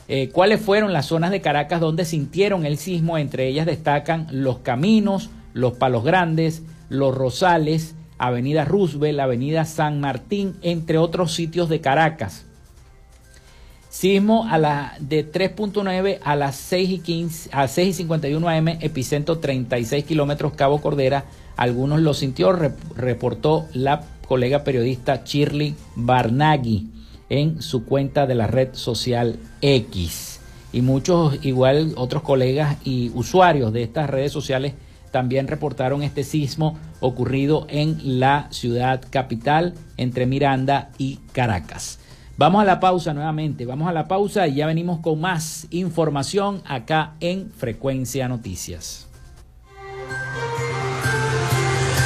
eh, 0.07 0.29
cuáles 0.31 0.61
fueron 0.61 0.93
las 0.93 1.07
zonas 1.07 1.31
de 1.31 1.41
Caracas 1.41 1.81
donde 1.81 2.05
sintieron 2.05 2.67
el 2.67 2.79
sismo. 2.79 3.17
Entre 3.19 3.49
ellas 3.49 3.67
destacan 3.67 4.27
los 4.31 4.59
caminos, 4.59 5.31
los 5.53 5.75
palos 5.75 6.05
grandes, 6.05 6.63
los 6.89 7.15
Rosales, 7.15 7.95
Avenida 8.19 8.65
Roosevelt, 8.65 9.19
Avenida 9.21 9.65
San 9.65 10.01
Martín, 10.01 10.57
entre 10.63 10.99
otros 10.99 11.33
sitios 11.33 11.69
de 11.69 11.81
Caracas. 11.81 12.45
Sismo 13.89 14.47
a 14.51 14.59
la 14.59 14.95
de 14.99 15.31
3.9 15.31 16.19
a 16.23 16.35
las 16.35 16.57
6 16.57 16.91
y, 16.91 16.99
15, 16.99 17.51
a 17.53 17.69
6 17.69 17.89
y 17.89 17.93
51 17.93 18.49
am, 18.49 18.69
epicentro 18.69 19.39
36 19.39 20.05
kilómetros 20.05 20.55
Cabo 20.55 20.81
Cordera. 20.81 21.25
Algunos 21.57 22.01
lo 22.01 22.13
sintió, 22.13 22.53
reportó 22.53 23.67
la 23.73 24.03
colega 24.27 24.65
periodista 24.65 25.23
Shirley 25.25 25.77
Barnaghi 25.95 26.93
en 27.29 27.62
su 27.62 27.85
cuenta 27.85 28.27
de 28.27 28.35
la 28.35 28.47
red 28.47 28.70
social 28.72 29.39
X. 29.61 30.41
Y 30.72 30.83
muchos, 30.83 31.45
igual 31.45 31.93
otros 31.97 32.22
colegas 32.22 32.77
y 32.85 33.11
usuarios 33.14 33.72
de 33.72 33.83
estas 33.83 34.11
redes 34.11 34.33
sociales 34.33 34.75
también 35.12 35.47
reportaron 35.47 36.03
este 36.03 36.25
sismo 36.25 36.77
ocurrido 36.99 37.66
en 37.68 38.18
la 38.18 38.49
ciudad 38.51 39.01
capital 39.11 39.75
entre 39.97 40.27
Miranda 40.27 40.91
y 40.99 41.20
Caracas. 41.31 42.01
Vamos 42.37 42.62
a 42.62 42.64
la 42.64 42.81
pausa 42.81 43.14
nuevamente, 43.14 43.64
vamos 43.64 43.87
a 43.87 43.93
la 43.93 44.09
pausa 44.09 44.49
y 44.49 44.57
ya 44.57 44.66
venimos 44.66 44.99
con 44.99 45.20
más 45.20 45.68
información 45.70 46.62
acá 46.64 47.14
en 47.20 47.53
Frecuencia 47.53 48.27
Noticias. 48.27 49.09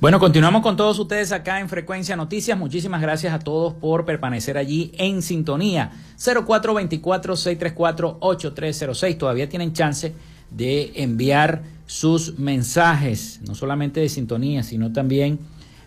Bueno, 0.00 0.20
continuamos 0.20 0.62
con 0.62 0.76
todos 0.76 0.96
ustedes 1.00 1.32
acá 1.32 1.58
en 1.58 1.68
Frecuencia 1.68 2.14
Noticias. 2.14 2.56
Muchísimas 2.56 3.02
gracias 3.02 3.34
a 3.34 3.40
todos 3.40 3.74
por 3.74 4.04
permanecer 4.04 4.56
allí 4.56 4.92
en 4.96 5.22
sintonía. 5.22 5.90
0424-634-8306. 6.18 9.18
Todavía 9.18 9.48
tienen 9.48 9.72
chance 9.72 10.14
de 10.52 10.92
enviar 10.94 11.64
sus 11.86 12.38
mensajes, 12.38 13.40
no 13.44 13.56
solamente 13.56 13.98
de 13.98 14.08
sintonía, 14.08 14.62
sino 14.62 14.92
también 14.92 15.40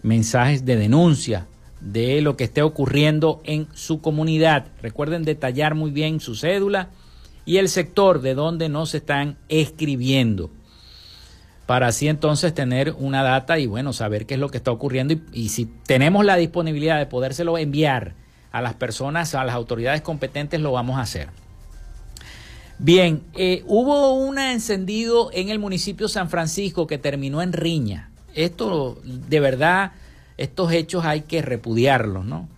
mensajes 0.04 0.66
de 0.66 0.76
denuncia 0.76 1.48
de 1.80 2.22
lo 2.22 2.36
que 2.36 2.44
esté 2.44 2.64
ocurriendo 2.64 3.40
en 3.46 3.70
su 3.74 4.02
comunidad. 4.02 4.66
Recuerden 4.82 5.24
detallar 5.24 5.74
muy 5.74 5.90
bien 5.90 6.20
su 6.20 6.36
cédula 6.36 6.90
y 7.46 7.60
el 7.60 7.70
sector 7.70 8.22
de 8.22 8.36
donde 8.36 8.68
nos 8.68 8.94
están 8.94 9.38
escribiendo 9.48 10.50
para 11.72 11.88
así 11.88 12.10
entonces 12.10 12.54
tener 12.54 12.94
una 13.00 13.24
data 13.24 13.58
y 13.58 13.66
bueno, 13.66 13.94
saber 13.94 14.26
qué 14.26 14.34
es 14.34 14.40
lo 14.42 14.50
que 14.50 14.58
está 14.58 14.72
ocurriendo 14.72 15.16
y, 15.32 15.48
si 15.48 15.68
tenemos 15.86 16.26
la 16.26 16.36
disponibilidad 16.36 16.98
de 16.98 17.06
podérselo 17.06 17.58
enviar 17.58 18.14
a 18.52 18.62
las 18.62 18.74
personas, 18.74 19.36
a 19.36 19.46
las 19.46 19.56
autoridades 19.56 20.02
competentes, 20.02 20.60
lo 20.60 20.74
vamos 20.74 20.98
a 21.00 21.04
hacer. 21.04 21.30
Bien, 22.78 23.24
eh, 23.36 23.64
hubo 23.68 24.16
un 24.16 24.38
encendido 24.38 25.30
en 25.32 25.48
el 25.48 25.60
municipio 25.60 26.10
San 26.10 26.30
Francisco 26.30 26.88
que 26.88 26.98
terminó 26.98 27.42
en 27.42 27.54
riña. 27.54 28.10
Esto, 28.36 29.00
de 29.06 29.40
verdad, 29.40 29.94
estos 30.36 30.74
hechos 30.74 31.06
hay 31.06 31.22
que 31.22 31.42
repudiarlos, 31.42 32.26
¿no? 32.26 32.50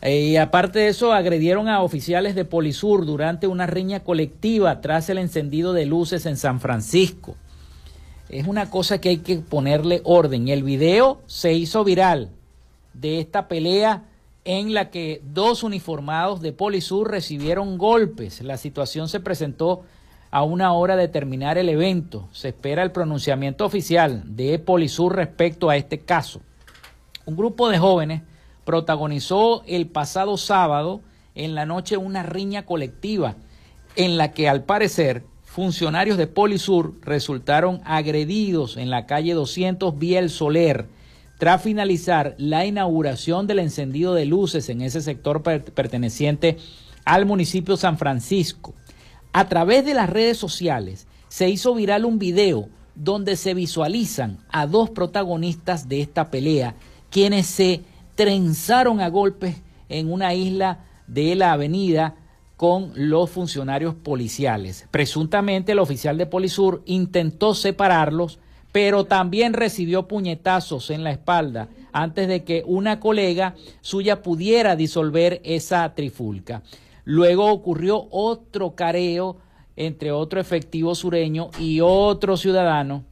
Eh, 0.00 0.20
y 0.20 0.36
aparte 0.38 0.78
de 0.78 0.88
eso, 0.88 1.12
agredieron 1.12 1.68
a 1.68 1.82
oficiales 1.82 2.34
de 2.34 2.46
Polisur 2.46 3.04
durante 3.04 3.46
una 3.46 3.66
riña 3.66 4.00
colectiva 4.00 4.80
tras 4.80 5.10
el 5.10 5.18
encendido 5.18 5.74
de 5.74 5.84
luces 5.84 6.24
en 6.24 6.38
San 6.38 6.60
Francisco 6.60 7.36
es 8.28 8.46
una 8.46 8.70
cosa 8.70 9.00
que 9.00 9.08
hay 9.08 9.18
que 9.18 9.36
ponerle 9.38 10.00
orden. 10.04 10.48
El 10.48 10.62
video 10.62 11.20
se 11.26 11.54
hizo 11.54 11.84
viral 11.84 12.30
de 12.92 13.20
esta 13.20 13.48
pelea 13.48 14.04
en 14.44 14.74
la 14.74 14.90
que 14.90 15.22
dos 15.24 15.62
uniformados 15.62 16.40
de 16.40 16.52
Polisur 16.52 17.10
recibieron 17.10 17.78
golpes. 17.78 18.42
La 18.42 18.56
situación 18.56 19.08
se 19.08 19.20
presentó 19.20 19.82
a 20.30 20.42
una 20.42 20.72
hora 20.72 20.96
de 20.96 21.08
terminar 21.08 21.58
el 21.58 21.68
evento. 21.68 22.28
Se 22.32 22.48
espera 22.48 22.82
el 22.82 22.92
pronunciamiento 22.92 23.64
oficial 23.64 24.22
de 24.24 24.58
Polisur 24.58 25.16
respecto 25.16 25.70
a 25.70 25.76
este 25.76 26.00
caso. 26.00 26.40
Un 27.24 27.36
grupo 27.36 27.68
de 27.68 27.78
jóvenes 27.78 28.22
protagonizó 28.64 29.62
el 29.66 29.86
pasado 29.86 30.36
sábado 30.36 31.00
en 31.34 31.54
la 31.54 31.64
noche 31.64 31.96
una 31.96 32.22
riña 32.22 32.66
colectiva 32.66 33.36
en 33.96 34.16
la 34.16 34.32
que 34.32 34.48
al 34.48 34.64
parecer 34.64 35.24
funcionarios 35.58 36.16
de 36.16 36.28
Polisur 36.28 36.94
resultaron 37.02 37.80
agredidos 37.84 38.76
en 38.76 38.90
la 38.90 39.06
calle 39.06 39.34
200 39.34 39.98
Biel 39.98 40.30
Soler 40.30 40.86
tras 41.36 41.60
finalizar 41.60 42.36
la 42.38 42.64
inauguración 42.64 43.48
del 43.48 43.58
encendido 43.58 44.14
de 44.14 44.24
luces 44.24 44.68
en 44.68 44.82
ese 44.82 45.00
sector 45.00 45.42
perteneciente 45.42 46.58
al 47.04 47.26
municipio 47.26 47.76
San 47.76 47.98
Francisco. 47.98 48.72
A 49.32 49.48
través 49.48 49.84
de 49.84 49.94
las 49.94 50.08
redes 50.08 50.36
sociales 50.36 51.08
se 51.26 51.48
hizo 51.48 51.74
viral 51.74 52.04
un 52.04 52.20
video 52.20 52.68
donde 52.94 53.34
se 53.34 53.52
visualizan 53.52 54.38
a 54.50 54.68
dos 54.68 54.90
protagonistas 54.90 55.88
de 55.88 56.02
esta 56.02 56.30
pelea, 56.30 56.76
quienes 57.10 57.48
se 57.48 57.80
trenzaron 58.14 59.00
a 59.00 59.08
golpes 59.08 59.56
en 59.88 60.12
una 60.12 60.34
isla 60.34 60.84
de 61.08 61.34
la 61.34 61.50
avenida 61.50 62.14
con 62.58 62.90
los 62.96 63.30
funcionarios 63.30 63.94
policiales. 63.94 64.88
Presuntamente 64.90 65.70
el 65.70 65.78
oficial 65.78 66.18
de 66.18 66.26
Polisur 66.26 66.82
intentó 66.86 67.54
separarlos, 67.54 68.40
pero 68.72 69.04
también 69.04 69.52
recibió 69.52 70.08
puñetazos 70.08 70.90
en 70.90 71.04
la 71.04 71.12
espalda 71.12 71.68
antes 71.92 72.26
de 72.26 72.42
que 72.42 72.64
una 72.66 72.98
colega 72.98 73.54
suya 73.80 74.22
pudiera 74.24 74.74
disolver 74.74 75.40
esa 75.44 75.94
trifulca. 75.94 76.64
Luego 77.04 77.46
ocurrió 77.46 78.08
otro 78.10 78.74
careo 78.74 79.36
entre 79.76 80.10
otro 80.10 80.40
efectivo 80.40 80.96
sureño 80.96 81.50
y 81.60 81.78
otro 81.80 82.36
ciudadano. 82.36 83.04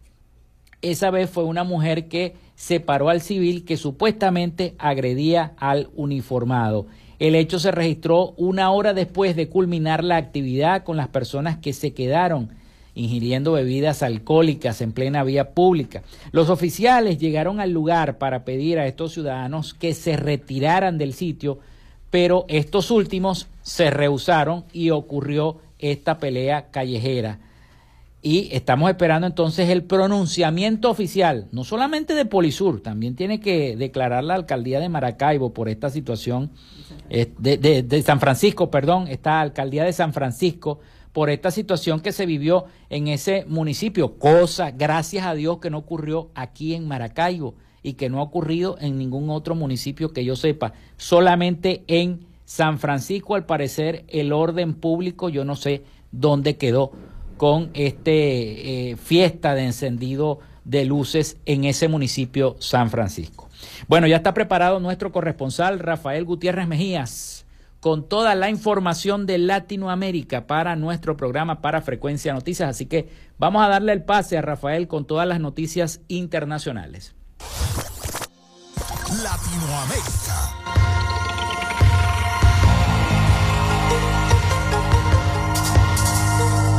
Esa 0.83 1.13
vez 1.13 1.31
fue 1.31 1.45
una 1.45 1.63
mujer 1.63 2.09
que 2.09 2.35
separó 2.57 3.11
al 3.11 3.21
civil 3.21 3.65
que 3.65 3.77
supuestamente 3.77 4.75
agredía 4.79 5.55
al 5.57 5.89
uniformado. 5.95 6.89
El 7.19 7.35
hecho 7.35 7.59
se 7.59 7.71
registró 7.71 8.35
una 8.37 8.71
hora 8.71 8.93
después 8.93 9.37
de 9.37 9.49
culminar 9.49 10.05
la 10.05 10.17
actividad 10.17 10.85
con 10.85 10.97
las 10.97 11.09
personas 11.09 11.57
que 11.57 11.73
se 11.73 11.95
quedaron 11.95 12.51
ingiriendo 12.95 13.53
bebidas 13.53 14.03
alcohólicas 14.03 14.81
en 14.81 14.93
plena 14.93 15.23
vía 15.23 15.51
pública. 15.51 16.03
Los 16.33 16.51
oficiales 16.51 17.19
llegaron 17.19 17.61
al 17.61 17.71
lugar 17.71 18.19
para 18.19 18.45
pedir 18.45 18.79
a 18.79 18.87
estos 18.87 19.13
ciudadanos 19.13 19.75
que 19.75 19.95
se 19.95 20.17
retiraran 20.17 20.99
del 20.99 21.13
sitio, 21.13 21.59
pero 22.11 22.47
estos 22.49 22.91
últimos 22.91 23.49
se 23.63 23.91
rehusaron 23.91 24.65
y 24.73 24.91
ocurrió 24.91 25.59
esta 25.79 26.19
pelea 26.19 26.71
callejera. 26.71 27.39
Y 28.23 28.49
estamos 28.51 28.91
esperando 28.91 29.27
entonces 29.27 29.69
el 29.69 29.85
pronunciamiento 29.85 30.91
oficial, 30.91 31.47
no 31.53 31.63
solamente 31.63 32.15
de 32.15 32.25
Polisur, 32.25 32.81
también 32.81 33.15
tiene 33.15 33.41
que 33.41 33.77
declarar 33.77 34.25
la 34.25 34.35
alcaldía 34.35 34.81
de 34.81 34.89
Maracaibo 34.89 35.53
por 35.53 35.69
esta 35.69 35.91
situación, 35.91 36.51
eh, 37.11 37.33
de, 37.39 38.03
San 38.03 38.21
Francisco, 38.21 38.71
perdón, 38.71 39.09
esta 39.09 39.41
alcaldía 39.41 39.85
de 39.85 39.93
San 39.93 40.13
Francisco, 40.13 40.81
por 41.13 41.31
esta 41.31 41.51
situación 41.51 42.01
que 42.01 42.13
se 42.13 42.27
vivió 42.27 42.67
en 42.91 43.09
ese 43.09 43.45
municipio, 43.47 44.19
cosa, 44.19 44.71
gracias 44.71 45.25
a 45.27 45.35
Dios, 45.35 45.59
que 45.59 45.71
no 45.71 45.79
ocurrió 45.79 46.31
aquí 46.35 46.75
en 46.75 46.87
Maracaibo 46.87 47.55
y 47.83 47.95
que 47.95 48.11
no 48.11 48.19
ha 48.19 48.23
ocurrido 48.23 48.77
en 48.81 48.99
ningún 48.99 49.31
otro 49.31 49.55
municipio 49.55 50.13
que 50.13 50.25
yo 50.25 50.37
sepa, 50.37 50.73
solamente 50.97 51.85
en 51.87 52.27
San 52.45 52.79
Francisco, 52.79 53.35
al 53.35 53.47
parecer, 53.47 54.05
el 54.09 54.33
orden 54.33 54.75
público, 54.75 55.29
yo 55.29 55.45
no 55.45 55.57
sé 55.57 55.85
dónde 56.13 56.57
quedó 56.57 56.93
con 57.37 57.71
este 57.75 58.91
eh, 58.91 58.97
fiesta 58.97 59.55
de 59.55 59.65
encendido 59.65 60.39
de 60.65 60.85
luces 60.85 61.39
en 61.47 61.65
ese 61.65 61.89
municipio 61.89 62.57
San 62.59 62.91
Francisco. 62.91 63.46
Bueno, 63.89 64.07
ya 64.07 64.17
está 64.17 64.35
preparado 64.35 64.81
nuestro 64.81 65.13
corresponsal 65.13 65.79
Rafael 65.79 66.25
Gutiérrez 66.25 66.67
Mejías 66.67 67.47
con 67.81 68.09
toda 68.09 68.35
la 68.35 68.51
información 68.51 69.27
de 69.27 69.39
Latinoamérica 69.39 70.47
para 70.47 70.75
nuestro 70.75 71.17
programa 71.17 71.61
para 71.61 71.83
Frecuencia 71.83 72.33
Noticias. 72.33 72.69
Así 72.69 72.87
que 72.87 73.09
vamos 73.39 73.65
a 73.65 73.69
darle 73.69 73.93
el 73.93 74.03
pase 74.03 74.37
a 74.37 74.43
Rafael 74.43 74.89
con 74.89 75.07
todas 75.07 75.29
las 75.29 75.39
noticias 75.41 76.01
internacionales. 76.09 77.15
Latinoamérica. 79.23 81.16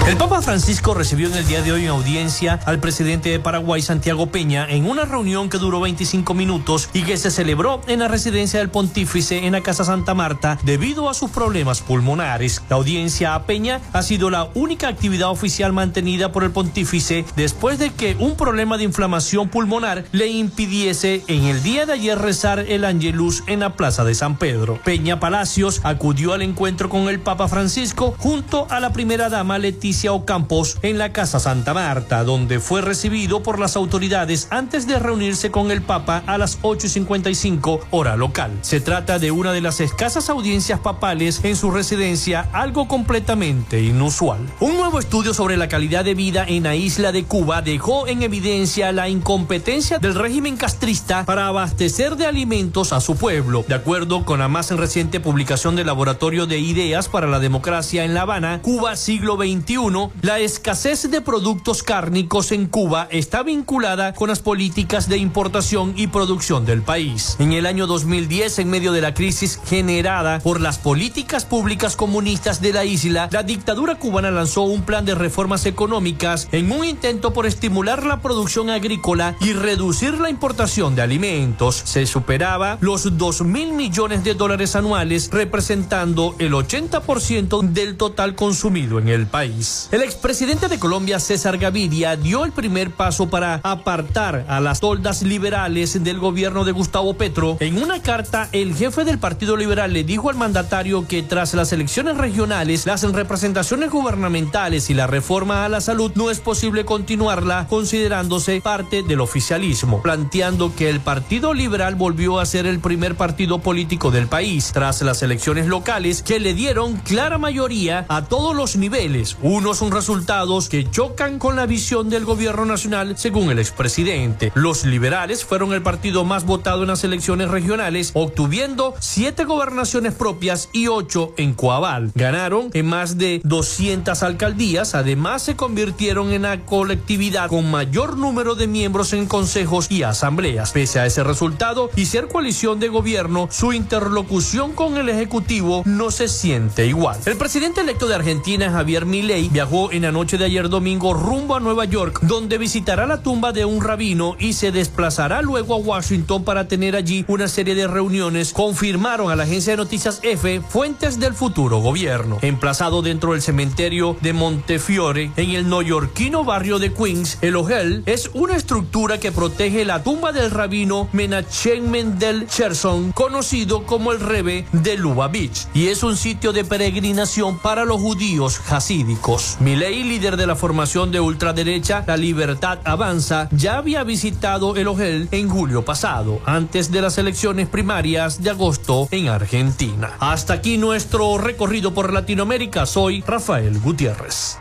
El 0.07 0.15
Papa 0.15 0.41
Francisco 0.41 0.93
recibió 0.93 1.27
en 1.27 1.33
el 1.33 1.45
día 1.45 1.61
de 1.61 1.73
hoy 1.73 1.83
en 1.83 1.89
audiencia 1.89 2.61
al 2.65 2.79
presidente 2.79 3.29
de 3.29 3.41
Paraguay, 3.41 3.81
Santiago 3.81 4.27
Peña, 4.27 4.65
en 4.69 4.89
una 4.89 5.03
reunión 5.03 5.49
que 5.49 5.57
duró 5.57 5.81
25 5.81 6.33
minutos 6.33 6.87
y 6.93 7.01
que 7.01 7.17
se 7.17 7.29
celebró 7.29 7.81
en 7.87 7.99
la 7.99 8.07
residencia 8.07 8.59
del 8.59 8.69
pontífice 8.69 9.45
en 9.45 9.51
la 9.51 9.59
Casa 9.59 9.83
Santa 9.83 10.13
Marta 10.13 10.59
debido 10.63 11.09
a 11.09 11.13
sus 11.13 11.29
problemas 11.29 11.81
pulmonares. 11.81 12.63
La 12.69 12.77
audiencia 12.77 13.35
a 13.35 13.43
Peña 13.43 13.81
ha 13.91 14.01
sido 14.01 14.29
la 14.29 14.47
única 14.53 14.87
actividad 14.87 15.29
oficial 15.29 15.73
mantenida 15.73 16.31
por 16.31 16.45
el 16.45 16.51
pontífice 16.51 17.25
después 17.35 17.77
de 17.77 17.91
que 17.91 18.15
un 18.17 18.37
problema 18.37 18.77
de 18.77 18.85
inflamación 18.85 19.49
pulmonar 19.49 20.05
le 20.13 20.27
impidiese 20.27 21.25
en 21.27 21.43
el 21.43 21.61
día 21.63 21.85
de 21.85 21.91
ayer 21.91 22.17
rezar 22.17 22.59
el 22.59 22.85
Angelus 22.85 23.43
en 23.47 23.59
la 23.59 23.73
Plaza 23.73 24.05
de 24.05 24.15
San 24.15 24.37
Pedro. 24.37 24.79
Peña 24.85 25.19
Palacios 25.19 25.81
acudió 25.83 26.31
al 26.31 26.43
encuentro 26.43 26.87
con 26.87 27.09
el 27.09 27.19
Papa 27.19 27.49
Francisco 27.49 28.15
junto 28.17 28.67
a 28.69 28.79
la 28.79 28.93
primera 28.93 29.27
dama 29.27 29.57
Leticia 29.57 29.96
Alicia 29.97 30.13
Ocampos 30.13 30.77
en 30.83 30.99
la 30.99 31.11
Casa 31.11 31.39
Santa 31.39 31.73
Marta, 31.73 32.23
donde 32.23 32.59
fue 32.59 32.81
recibido 32.81 33.41
por 33.41 33.57
las 33.57 33.75
autoridades 33.75 34.47
antes 34.51 34.85
de 34.85 34.99
reunirse 34.99 35.49
con 35.49 35.71
el 35.71 35.81
Papa 35.81 36.21
a 36.27 36.37
las 36.37 36.61
8.55 36.61 37.79
hora 37.89 38.15
local. 38.15 38.51
Se 38.61 38.79
trata 38.79 39.17
de 39.17 39.31
una 39.31 39.53
de 39.53 39.61
las 39.61 39.79
escasas 39.79 40.29
audiencias 40.29 40.79
papales 40.81 41.43
en 41.43 41.55
su 41.55 41.71
residencia, 41.71 42.47
algo 42.53 42.87
completamente 42.87 43.81
inusual. 43.81 44.37
Un 44.59 44.77
nuevo 44.77 44.99
estudio 44.99 45.33
sobre 45.33 45.57
la 45.57 45.67
calidad 45.67 46.05
de 46.05 46.13
vida 46.13 46.45
en 46.47 46.61
la 46.61 46.75
isla 46.75 47.11
de 47.11 47.23
Cuba 47.23 47.63
dejó 47.63 48.05
en 48.05 48.21
evidencia 48.21 48.91
la 48.91 49.09
incompetencia 49.09 49.97
del 49.97 50.13
régimen 50.13 50.57
castrista 50.57 51.25
para 51.25 51.47
abastecer 51.47 52.17
de 52.17 52.27
alimentos 52.27 52.93
a 52.93 53.01
su 53.01 53.15
pueblo. 53.15 53.65
De 53.67 53.73
acuerdo 53.73 54.25
con 54.25 54.37
la 54.37 54.47
más 54.47 54.69
reciente 54.69 55.19
publicación 55.19 55.75
del 55.75 55.87
Laboratorio 55.87 56.45
de 56.45 56.59
Ideas 56.59 57.09
para 57.09 57.25
la 57.25 57.39
Democracia 57.39 58.03
en 58.03 58.13
La 58.13 58.21
Habana, 58.21 58.61
Cuba 58.61 58.95
siglo 58.95 59.37
XXI, 59.37 59.86
la 60.21 60.39
escasez 60.39 61.09
de 61.09 61.21
productos 61.21 61.81
cárnicos 61.81 62.51
en 62.51 62.67
Cuba 62.67 63.07
está 63.09 63.41
vinculada 63.41 64.13
con 64.13 64.27
las 64.27 64.39
políticas 64.39 65.07
de 65.07 65.17
importación 65.17 65.93
y 65.95 66.07
producción 66.07 66.65
del 66.65 66.81
país. 66.81 67.37
En 67.39 67.53
el 67.53 67.65
año 67.65 67.87
2010, 67.87 68.59
en 68.59 68.69
medio 68.69 68.91
de 68.91 68.99
la 68.99 69.13
crisis 69.13 69.61
generada 69.65 70.39
por 70.39 70.59
las 70.59 70.77
políticas 70.77 71.45
públicas 71.45 71.95
comunistas 71.95 72.59
de 72.59 72.73
la 72.73 72.83
isla, 72.83 73.29
la 73.31 73.43
dictadura 73.43 73.95
cubana 73.95 74.29
lanzó 74.29 74.63
un 74.63 74.81
plan 74.81 75.05
de 75.05 75.15
reformas 75.15 75.65
económicas 75.65 76.49
en 76.51 76.69
un 76.69 76.83
intento 76.83 77.31
por 77.31 77.45
estimular 77.45 78.05
la 78.05 78.21
producción 78.21 78.69
agrícola 78.69 79.37
y 79.39 79.53
reducir 79.53 80.15
la 80.15 80.29
importación 80.29 80.95
de 80.95 81.01
alimentos. 81.01 81.81
Se 81.85 82.05
superaba 82.05 82.77
los 82.81 83.17
2 83.17 83.43
mil 83.43 83.71
millones 83.71 84.25
de 84.25 84.33
dólares 84.33 84.75
anuales, 84.75 85.29
representando 85.31 86.35
el 86.39 86.51
80% 86.51 87.61
del 87.69 87.95
total 87.95 88.35
consumido 88.35 88.99
en 88.99 89.07
el 89.07 89.27
país. 89.27 89.76
El 89.91 90.03
expresidente 90.03 90.67
de 90.67 90.79
Colombia, 90.79 91.19
César 91.19 91.57
Gaviria, 91.57 92.15
dio 92.15 92.45
el 92.45 92.51
primer 92.51 92.91
paso 92.91 93.29
para 93.29 93.59
apartar 93.63 94.45
a 94.47 94.59
las 94.59 94.79
toldas 94.79 95.21
liberales 95.21 96.03
del 96.03 96.19
gobierno 96.19 96.65
de 96.65 96.71
Gustavo 96.71 97.13
Petro. 97.15 97.57
En 97.59 97.81
una 97.81 98.01
carta, 98.01 98.49
el 98.51 98.75
jefe 98.75 99.05
del 99.05 99.19
Partido 99.19 99.55
Liberal 99.55 99.93
le 99.93 100.03
dijo 100.03 100.29
al 100.29 100.35
mandatario 100.35 101.07
que 101.07 101.23
tras 101.23 101.53
las 101.53 101.71
elecciones 101.73 102.17
regionales, 102.17 102.85
las 102.85 103.03
representaciones 103.03 103.89
gubernamentales 103.89 104.89
y 104.89 104.93
la 104.93 105.07
reforma 105.07 105.65
a 105.65 105.69
la 105.69 105.81
salud 105.81 106.11
no 106.15 106.29
es 106.29 106.39
posible 106.39 106.85
continuarla 106.85 107.67
considerándose 107.69 108.61
parte 108.61 109.03
del 109.03 109.21
oficialismo, 109.21 110.01
planteando 110.01 110.75
que 110.75 110.89
el 110.89 110.99
Partido 110.99 111.53
Liberal 111.53 111.95
volvió 111.95 112.39
a 112.39 112.45
ser 112.45 112.65
el 112.65 112.79
primer 112.79 113.15
partido 113.15 113.59
político 113.59 114.11
del 114.11 114.27
país 114.27 114.71
tras 114.73 115.01
las 115.01 115.21
elecciones 115.21 115.67
locales 115.67 116.21
que 116.21 116.39
le 116.39 116.53
dieron 116.53 116.97
clara 116.97 117.37
mayoría 117.37 118.05
a 118.09 118.25
todos 118.25 118.55
los 118.55 118.75
niveles, 118.75 119.37
unos 119.67 119.79
son 119.79 119.91
resultados 119.91 120.69
que 120.69 120.89
chocan 120.89 121.39
con 121.39 121.57
la 121.57 121.65
visión 121.65 122.09
del 122.09 122.23
gobierno 122.23 122.63
nacional 122.63 123.17
según 123.17 123.51
el 123.51 123.59
expresidente. 123.59 124.53
Los 124.55 124.85
liberales 124.85 125.43
fueron 125.43 125.73
el 125.73 125.81
partido 125.81 126.23
más 126.23 126.45
votado 126.45 126.83
en 126.83 126.87
las 126.87 127.03
elecciones 127.03 127.49
regionales, 127.49 128.11
obtuviendo 128.13 128.93
siete 129.01 129.43
gobernaciones 129.43 130.13
propias 130.13 130.69
y 130.71 130.87
ocho 130.87 131.33
en 131.35 131.53
Coabal. 131.53 132.13
Ganaron 132.15 132.69
en 132.71 132.85
más 132.85 133.17
de 133.17 133.41
200 133.43 134.23
alcaldías, 134.23 134.95
además 134.95 135.43
se 135.43 135.57
convirtieron 135.57 136.31
en 136.31 136.43
la 136.43 136.63
colectividad 136.63 137.49
con 137.49 137.69
mayor 137.69 138.15
número 138.15 138.55
de 138.55 138.67
miembros 138.67 139.11
en 139.11 139.25
consejos 139.25 139.87
y 139.91 140.03
asambleas. 140.03 140.71
Pese 140.71 141.01
a 141.01 141.05
ese 141.05 141.25
resultado 141.25 141.89
y 141.97 142.05
ser 142.05 142.29
coalición 142.29 142.79
de 142.79 142.87
gobierno, 142.87 143.49
su 143.51 143.73
interlocución 143.73 144.71
con 144.71 144.95
el 144.95 145.09
Ejecutivo 145.09 145.83
no 145.83 146.09
se 146.09 146.29
siente 146.29 146.87
igual. 146.87 147.19
El 147.25 147.35
presidente 147.35 147.81
electo 147.81 148.07
de 148.07 148.15
Argentina, 148.15 148.71
Javier 148.71 149.05
Milei, 149.05 149.46
viajó 149.51 149.91
en 149.91 150.03
la 150.03 150.11
noche 150.11 150.37
de 150.37 150.45
ayer 150.45 150.69
domingo 150.69 151.13
rumbo 151.13 151.55
a 151.55 151.59
Nueva 151.59 151.85
York, 151.85 152.19
donde 152.21 152.57
visitará 152.57 153.05
la 153.05 153.21
tumba 153.21 153.51
de 153.51 153.65
un 153.65 153.81
rabino 153.81 154.35
y 154.39 154.53
se 154.53 154.71
desplazará 154.71 155.41
luego 155.41 155.73
a 155.73 155.77
Washington 155.77 156.43
para 156.43 156.67
tener 156.67 156.95
allí 156.95 157.25
una 157.27 157.47
serie 157.47 157.75
de 157.75 157.87
reuniones, 157.87 158.53
confirmaron 158.53 159.31
a 159.31 159.35
la 159.35 159.43
agencia 159.43 159.73
de 159.73 159.77
noticias 159.77 160.19
F 160.23 160.61
fuentes 160.61 161.19
del 161.19 161.33
futuro 161.33 161.79
gobierno. 161.79 162.37
Emplazado 162.41 163.01
dentro 163.01 163.33
del 163.33 163.41
cementerio 163.41 164.17
de 164.21 164.33
Montefiore, 164.33 165.31
en 165.35 165.51
el 165.51 165.69
neoyorquino 165.69 166.43
barrio 166.43 166.79
de 166.79 166.93
Queens, 166.93 167.37
el 167.41 167.55
Ohel 167.55 168.03
es 168.05 168.29
una 168.33 168.55
estructura 168.55 169.19
que 169.19 169.31
protege 169.31 169.85
la 169.85 170.03
tumba 170.03 170.31
del 170.31 170.51
rabino 170.51 171.07
Menachem 171.13 171.89
Mendel 171.89 172.47
Cherson, 172.47 173.11
conocido 173.11 173.85
como 173.85 174.11
el 174.11 174.19
Rebe 174.19 174.65
de 174.71 174.97
Lubavitch, 174.97 175.67
y 175.73 175.87
es 175.87 176.03
un 176.03 176.17
sitio 176.17 176.53
de 176.53 176.63
peregrinación 176.63 177.59
para 177.59 177.85
los 177.85 178.01
judíos 178.01 178.59
hasídicos. 178.69 179.36
Milei, 179.59 180.03
líder 180.03 180.37
de 180.37 180.47
la 180.47 180.55
formación 180.55 181.11
de 181.11 181.19
ultraderecha 181.19 182.03
La 182.07 182.17
Libertad 182.17 182.79
Avanza, 182.83 183.47
ya 183.51 183.77
había 183.77 184.03
visitado 184.03 184.75
el 184.75 184.87
Ohel 184.87 185.27
en 185.31 185.49
julio 185.49 185.85
pasado, 185.85 186.41
antes 186.45 186.91
de 186.91 187.01
las 187.01 187.17
elecciones 187.17 187.67
primarias 187.67 188.41
de 188.41 188.49
agosto 188.49 189.07
en 189.11 189.29
Argentina. 189.29 190.13
Hasta 190.19 190.53
aquí 190.53 190.77
nuestro 190.77 191.37
recorrido 191.37 191.93
por 191.93 192.13
Latinoamérica. 192.13 192.85
Soy 192.85 193.21
Rafael 193.21 193.79
Gutiérrez. 193.79 194.59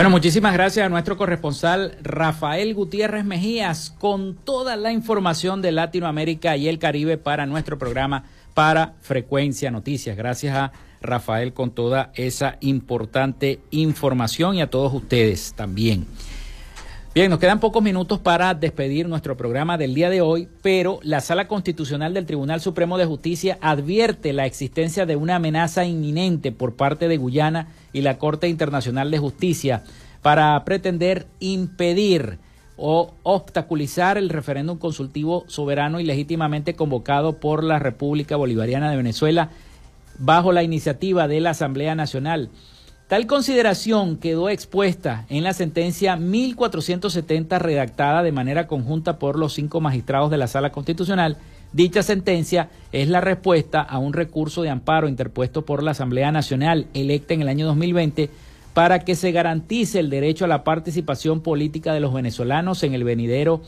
Bueno, 0.00 0.08
muchísimas 0.08 0.54
gracias 0.54 0.86
a 0.86 0.88
nuestro 0.88 1.18
corresponsal 1.18 1.98
Rafael 2.00 2.72
Gutiérrez 2.72 3.22
Mejías 3.22 3.94
con 3.98 4.34
toda 4.34 4.74
la 4.76 4.92
información 4.92 5.60
de 5.60 5.72
Latinoamérica 5.72 6.56
y 6.56 6.68
el 6.68 6.78
Caribe 6.78 7.18
para 7.18 7.44
nuestro 7.44 7.76
programa 7.76 8.24
para 8.54 8.94
Frecuencia 9.02 9.70
Noticias. 9.70 10.16
Gracias 10.16 10.56
a 10.56 10.72
Rafael 11.02 11.52
con 11.52 11.72
toda 11.72 12.12
esa 12.14 12.56
importante 12.60 13.60
información 13.72 14.54
y 14.54 14.62
a 14.62 14.70
todos 14.70 14.94
ustedes 14.94 15.52
también. 15.54 16.06
Bien, 17.12 17.28
nos 17.28 17.40
quedan 17.40 17.58
pocos 17.58 17.82
minutos 17.82 18.20
para 18.20 18.54
despedir 18.54 19.08
nuestro 19.08 19.36
programa 19.36 19.76
del 19.76 19.94
día 19.94 20.10
de 20.10 20.20
hoy, 20.20 20.48
pero 20.62 21.00
la 21.02 21.20
Sala 21.20 21.48
Constitucional 21.48 22.14
del 22.14 22.24
Tribunal 22.24 22.60
Supremo 22.60 22.98
de 22.98 23.04
Justicia 23.04 23.58
advierte 23.60 24.32
la 24.32 24.46
existencia 24.46 25.06
de 25.06 25.16
una 25.16 25.34
amenaza 25.34 25.84
inminente 25.84 26.52
por 26.52 26.76
parte 26.76 27.08
de 27.08 27.16
Guyana 27.16 27.66
y 27.92 28.02
la 28.02 28.16
Corte 28.18 28.46
Internacional 28.46 29.10
de 29.10 29.18
Justicia 29.18 29.82
para 30.22 30.64
pretender 30.64 31.26
impedir 31.40 32.38
o 32.76 33.12
obstaculizar 33.24 34.16
el 34.16 34.28
referéndum 34.28 34.78
consultivo 34.78 35.42
soberano 35.48 35.98
y 35.98 36.04
legítimamente 36.04 36.76
convocado 36.76 37.40
por 37.40 37.64
la 37.64 37.80
República 37.80 38.36
Bolivariana 38.36 38.88
de 38.88 38.96
Venezuela 38.96 39.50
bajo 40.20 40.52
la 40.52 40.62
iniciativa 40.62 41.26
de 41.26 41.40
la 41.40 41.50
Asamblea 41.50 41.96
Nacional. 41.96 42.50
Tal 43.10 43.26
consideración 43.26 44.18
quedó 44.18 44.48
expuesta 44.50 45.26
en 45.30 45.42
la 45.42 45.52
sentencia 45.52 46.14
1470 46.14 47.58
redactada 47.58 48.22
de 48.22 48.30
manera 48.30 48.68
conjunta 48.68 49.18
por 49.18 49.36
los 49.36 49.52
cinco 49.52 49.80
magistrados 49.80 50.30
de 50.30 50.36
la 50.36 50.46
Sala 50.46 50.70
Constitucional. 50.70 51.36
Dicha 51.72 52.04
sentencia 52.04 52.70
es 52.92 53.08
la 53.08 53.20
respuesta 53.20 53.80
a 53.80 53.98
un 53.98 54.12
recurso 54.12 54.62
de 54.62 54.70
amparo 54.70 55.08
interpuesto 55.08 55.64
por 55.64 55.82
la 55.82 55.90
Asamblea 55.90 56.30
Nacional 56.30 56.86
electa 56.94 57.34
en 57.34 57.42
el 57.42 57.48
año 57.48 57.66
2020 57.66 58.30
para 58.74 59.00
que 59.00 59.16
se 59.16 59.32
garantice 59.32 59.98
el 59.98 60.08
derecho 60.08 60.44
a 60.44 60.48
la 60.48 60.62
participación 60.62 61.40
política 61.40 61.92
de 61.92 61.98
los 61.98 62.14
venezolanos 62.14 62.84
en 62.84 62.94
el 62.94 63.02
venidero 63.02 63.60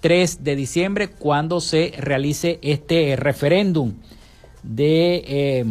3 0.00 0.42
de 0.42 0.56
diciembre 0.56 1.08
cuando 1.08 1.60
se 1.60 1.92
realice 1.98 2.58
este 2.62 3.14
referéndum 3.16 3.92
de... 4.62 5.22
Eh, 5.26 5.64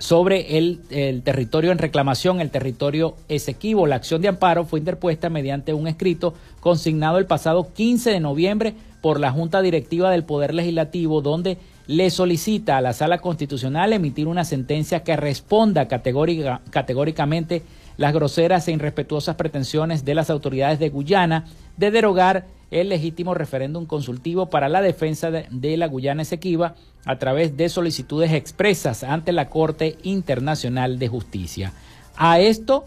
sobre 0.00 0.56
el, 0.56 0.80
territorio 1.22 1.72
en 1.72 1.78
reclamación, 1.78 2.40
el 2.40 2.50
territorio 2.50 3.16
Esequibo. 3.28 3.86
La 3.86 3.96
acción 3.96 4.22
de 4.22 4.28
amparo 4.28 4.64
fue 4.64 4.78
interpuesta 4.78 5.28
mediante 5.28 5.74
un 5.74 5.86
escrito 5.86 6.32
consignado 6.60 7.18
el 7.18 7.26
pasado 7.26 7.68
15 7.74 8.10
de 8.10 8.18
noviembre 8.18 8.74
por 9.02 9.20
la 9.20 9.30
Junta 9.30 9.60
Directiva 9.60 10.10
del 10.10 10.24
Poder 10.24 10.54
Legislativo, 10.54 11.20
donde 11.20 11.58
le 11.86 12.08
solicita 12.08 12.78
a 12.78 12.80
la 12.80 12.94
Sala 12.94 13.18
Constitucional 13.18 13.92
emitir 13.92 14.26
una 14.26 14.44
sentencia 14.44 15.04
que 15.04 15.16
responda 15.16 15.86
categóricamente 15.86 17.62
las 17.98 18.14
groseras 18.14 18.66
e 18.68 18.72
irrespetuosas 18.72 19.36
pretensiones 19.36 20.06
de 20.06 20.14
las 20.14 20.30
autoridades 20.30 20.78
de 20.78 20.88
Guyana 20.88 21.44
de 21.76 21.90
derogar 21.90 22.46
el 22.70 22.88
legítimo 22.88 23.34
referéndum 23.34 23.84
consultivo 23.84 24.48
para 24.48 24.68
la 24.68 24.80
defensa 24.80 25.30
de, 25.30 25.76
la 25.76 25.88
Guyana 25.88 26.22
Esequiba 26.22 26.76
a 27.04 27.16
través 27.18 27.56
de 27.56 27.68
solicitudes 27.68 28.32
expresas 28.32 29.02
ante 29.04 29.32
la 29.32 29.48
Corte 29.48 29.96
Internacional 30.02 30.98
de 30.98 31.08
Justicia. 31.08 31.72
A 32.16 32.40
esto, 32.40 32.86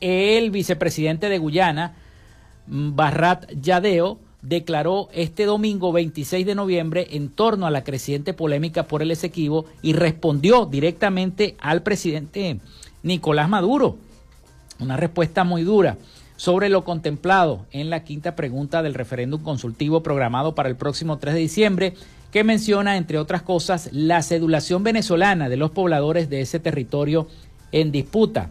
el 0.00 0.50
vicepresidente 0.50 1.28
de 1.28 1.38
Guyana, 1.38 1.94
Barrat 2.66 3.50
Yadeo, 3.60 4.18
declaró 4.42 5.08
este 5.12 5.44
domingo 5.44 5.92
26 5.92 6.44
de 6.44 6.54
noviembre 6.54 7.06
en 7.12 7.28
torno 7.28 7.66
a 7.66 7.70
la 7.70 7.84
creciente 7.84 8.34
polémica 8.34 8.88
por 8.88 9.00
el 9.00 9.12
Esequibo 9.12 9.64
y 9.82 9.92
respondió 9.92 10.66
directamente 10.66 11.56
al 11.60 11.82
presidente 11.82 12.58
Nicolás 13.04 13.48
Maduro. 13.48 13.96
Una 14.80 14.96
respuesta 14.96 15.44
muy 15.44 15.62
dura 15.62 15.96
sobre 16.36 16.68
lo 16.68 16.82
contemplado 16.82 17.66
en 17.70 17.88
la 17.88 18.02
quinta 18.02 18.34
pregunta 18.34 18.82
del 18.82 18.94
referéndum 18.94 19.40
consultivo 19.40 20.02
programado 20.02 20.56
para 20.56 20.68
el 20.68 20.74
próximo 20.74 21.18
3 21.18 21.34
de 21.34 21.40
diciembre, 21.40 21.94
que 22.32 22.42
menciona, 22.44 22.96
entre 22.96 23.18
otras 23.18 23.42
cosas, 23.42 23.90
la 23.92 24.22
cedulación 24.22 24.82
venezolana 24.82 25.48
de 25.50 25.58
los 25.58 25.70
pobladores 25.70 26.30
de 26.30 26.40
ese 26.40 26.58
territorio 26.58 27.28
en 27.70 27.92
disputa. 27.92 28.50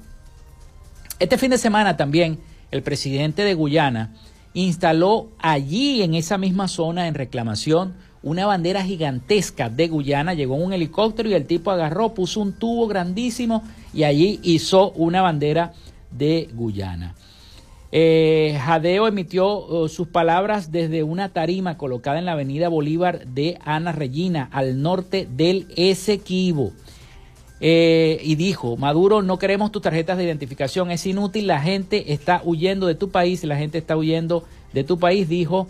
Este 1.19 1.37
fin 1.37 1.51
de 1.51 1.57
semana 1.57 1.97
también 1.97 2.39
el 2.69 2.83
presidente 2.83 3.43
de 3.43 3.55
Guyana 3.55 4.13
instaló 4.53 5.29
allí 5.39 6.03
en 6.03 6.13
esa 6.13 6.37
misma 6.37 6.67
zona 6.67 7.07
en 7.07 7.15
reclamación 7.15 7.95
una 8.23 8.45
bandera 8.45 8.83
gigantesca 8.83 9.69
de 9.69 9.87
Guyana. 9.87 10.35
Llegó 10.35 10.55
un 10.55 10.73
helicóptero 10.73 11.29
y 11.29 11.33
el 11.33 11.47
tipo 11.47 11.71
agarró, 11.71 12.13
puso 12.13 12.39
un 12.39 12.53
tubo 12.53 12.87
grandísimo 12.87 13.63
y 13.93 14.03
allí 14.03 14.39
hizo 14.43 14.91
una 14.91 15.21
bandera 15.21 15.73
de 16.11 16.49
Guyana. 16.53 17.15
Eh, 17.91 18.57
Jadeo 18.63 19.07
emitió 19.07 19.47
oh, 19.47 19.89
sus 19.89 20.07
palabras 20.07 20.71
desde 20.71 21.03
una 21.03 21.29
tarima 21.29 21.77
colocada 21.77 22.19
en 22.19 22.25
la 22.25 22.33
avenida 22.33 22.69
Bolívar 22.69 23.27
de 23.27 23.57
Ana 23.65 23.91
Regina, 23.91 24.49
al 24.51 24.81
norte 24.81 25.27
del 25.29 25.67
Esequibo. 25.75 26.71
Eh, 27.59 28.19
y 28.23 28.35
dijo, 28.35 28.75
Maduro, 28.77 29.21
no 29.21 29.37
queremos 29.37 29.71
tus 29.71 29.83
tarjetas 29.83 30.17
de 30.17 30.23
identificación, 30.23 30.89
es 30.89 31.05
inútil, 31.05 31.45
la 31.47 31.61
gente 31.61 32.11
está 32.13 32.41
huyendo 32.43 32.87
de 32.87 32.95
tu 32.95 33.11
país, 33.11 33.43
la 33.43 33.55
gente 33.55 33.77
está 33.77 33.95
huyendo 33.95 34.45
de 34.73 34.83
tu 34.83 34.97
país, 34.97 35.29
dijo 35.29 35.67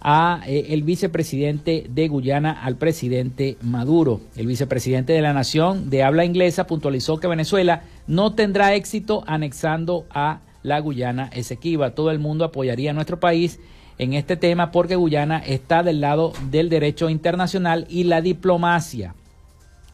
a 0.00 0.42
eh, 0.46 0.66
el 0.68 0.82
vicepresidente 0.82 1.86
de 1.88 2.08
Guyana 2.08 2.52
al 2.52 2.76
presidente 2.76 3.56
Maduro. 3.62 4.20
El 4.36 4.46
vicepresidente 4.46 5.14
de 5.14 5.22
la 5.22 5.32
nación 5.32 5.88
de 5.88 6.02
habla 6.02 6.26
inglesa 6.26 6.66
puntualizó 6.66 7.18
que 7.18 7.26
Venezuela 7.26 7.82
no 8.06 8.34
tendrá 8.34 8.74
éxito 8.74 9.24
anexando 9.26 10.04
a 10.10 10.40
la 10.64 10.80
Guyana 10.80 11.30
Esequiba. 11.32 11.94
Todo 11.94 12.10
el 12.10 12.18
mundo 12.18 12.44
apoyaría 12.44 12.90
a 12.90 12.94
nuestro 12.94 13.20
país 13.20 13.60
en 13.98 14.14
este 14.14 14.36
tema 14.36 14.72
porque 14.72 14.96
Guyana 14.96 15.38
está 15.38 15.84
del 15.84 16.00
lado 16.00 16.32
del 16.50 16.68
derecho 16.68 17.08
internacional 17.08 17.86
y 17.88 18.04
la 18.04 18.20
diplomacia, 18.20 19.14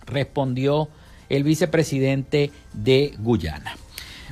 respondió 0.07 0.89
el 1.29 1.45
vicepresidente 1.45 2.51
de 2.73 3.13
Guyana. 3.19 3.77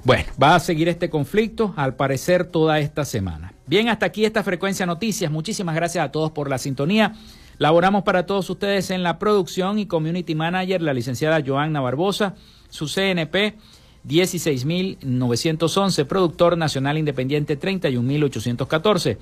Bueno, 0.04 0.24
va 0.42 0.54
a 0.54 0.60
seguir 0.60 0.88
este 0.88 1.10
conflicto 1.10 1.74
al 1.76 1.94
parecer 1.94 2.44
toda 2.44 2.78
esta 2.78 3.04
semana. 3.04 3.52
Bien, 3.66 3.88
hasta 3.88 4.06
aquí 4.06 4.24
esta 4.24 4.42
frecuencia 4.42 4.86
noticias. 4.86 5.30
Muchísimas 5.30 5.74
gracias 5.74 6.04
a 6.04 6.12
todos 6.12 6.30
por 6.30 6.48
la 6.48 6.56
sintonía. 6.56 7.14
Laboramos 7.58 8.04
para 8.04 8.24
todos 8.24 8.48
ustedes 8.48 8.90
en 8.90 9.02
la 9.02 9.18
producción 9.18 9.78
y 9.78 9.86
community 9.86 10.34
manager, 10.36 10.80
la 10.80 10.94
licenciada 10.94 11.42
Joanna 11.44 11.80
Barbosa, 11.80 12.36
su 12.68 12.86
CNP 12.86 13.56
16911, 14.04 16.04
productor 16.04 16.56
nacional 16.56 16.98
independiente 16.98 17.56
31814. 17.56 19.18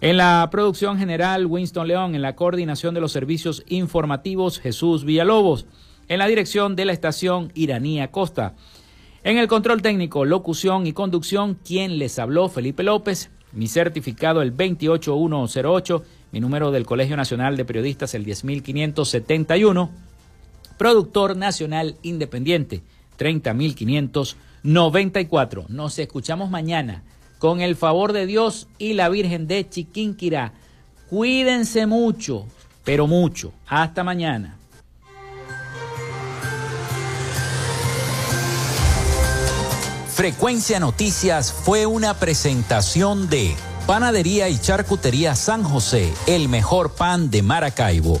En 0.00 0.16
la 0.16 0.48
producción 0.50 0.98
general, 0.98 1.46
Winston 1.46 1.88
León, 1.88 2.14
en 2.14 2.22
la 2.22 2.36
coordinación 2.36 2.94
de 2.94 3.00
los 3.00 3.12
servicios 3.12 3.64
informativos, 3.68 4.60
Jesús 4.60 5.04
Villalobos. 5.04 5.66
En 6.08 6.20
la 6.20 6.28
dirección 6.28 6.76
de 6.76 6.84
la 6.84 6.92
estación 6.92 7.50
Iranía 7.54 8.10
Costa. 8.10 8.54
En 9.24 9.38
el 9.38 9.48
control 9.48 9.82
técnico, 9.82 10.24
locución 10.24 10.86
y 10.86 10.92
conducción, 10.92 11.54
quien 11.54 11.98
les 11.98 12.18
habló, 12.18 12.48
Felipe 12.48 12.84
López, 12.84 13.30
mi 13.52 13.66
certificado 13.66 14.40
el 14.40 14.52
28108, 14.52 16.04
mi 16.30 16.40
número 16.40 16.70
del 16.70 16.86
Colegio 16.86 17.16
Nacional 17.16 17.56
de 17.56 17.64
Periodistas 17.64 18.14
el 18.14 18.24
10571, 18.24 19.90
productor 20.78 21.36
nacional 21.36 21.96
independiente 22.02 22.82
30594. 23.18 25.68
Nos 25.68 25.98
escuchamos 25.98 26.50
mañana 26.50 27.02
con 27.38 27.60
el 27.60 27.76
favor 27.76 28.12
de 28.12 28.26
Dios 28.26 28.68
y 28.78 28.94
la 28.94 29.08
Virgen 29.08 29.46
de 29.46 29.68
Chiquinquirá. 29.68 30.52
Cuídense 31.10 31.86
mucho, 31.86 32.46
pero 32.84 33.06
mucho. 33.06 33.52
Hasta 33.66 34.02
mañana. 34.04 34.58
Frecuencia 40.18 40.80
Noticias 40.80 41.52
fue 41.52 41.86
una 41.86 42.14
presentación 42.14 43.28
de 43.28 43.54
Panadería 43.86 44.48
y 44.48 44.58
Charcutería 44.58 45.36
San 45.36 45.62
José, 45.62 46.12
el 46.26 46.48
mejor 46.48 46.94
pan 46.94 47.30
de 47.30 47.42
Maracaibo. 47.42 48.20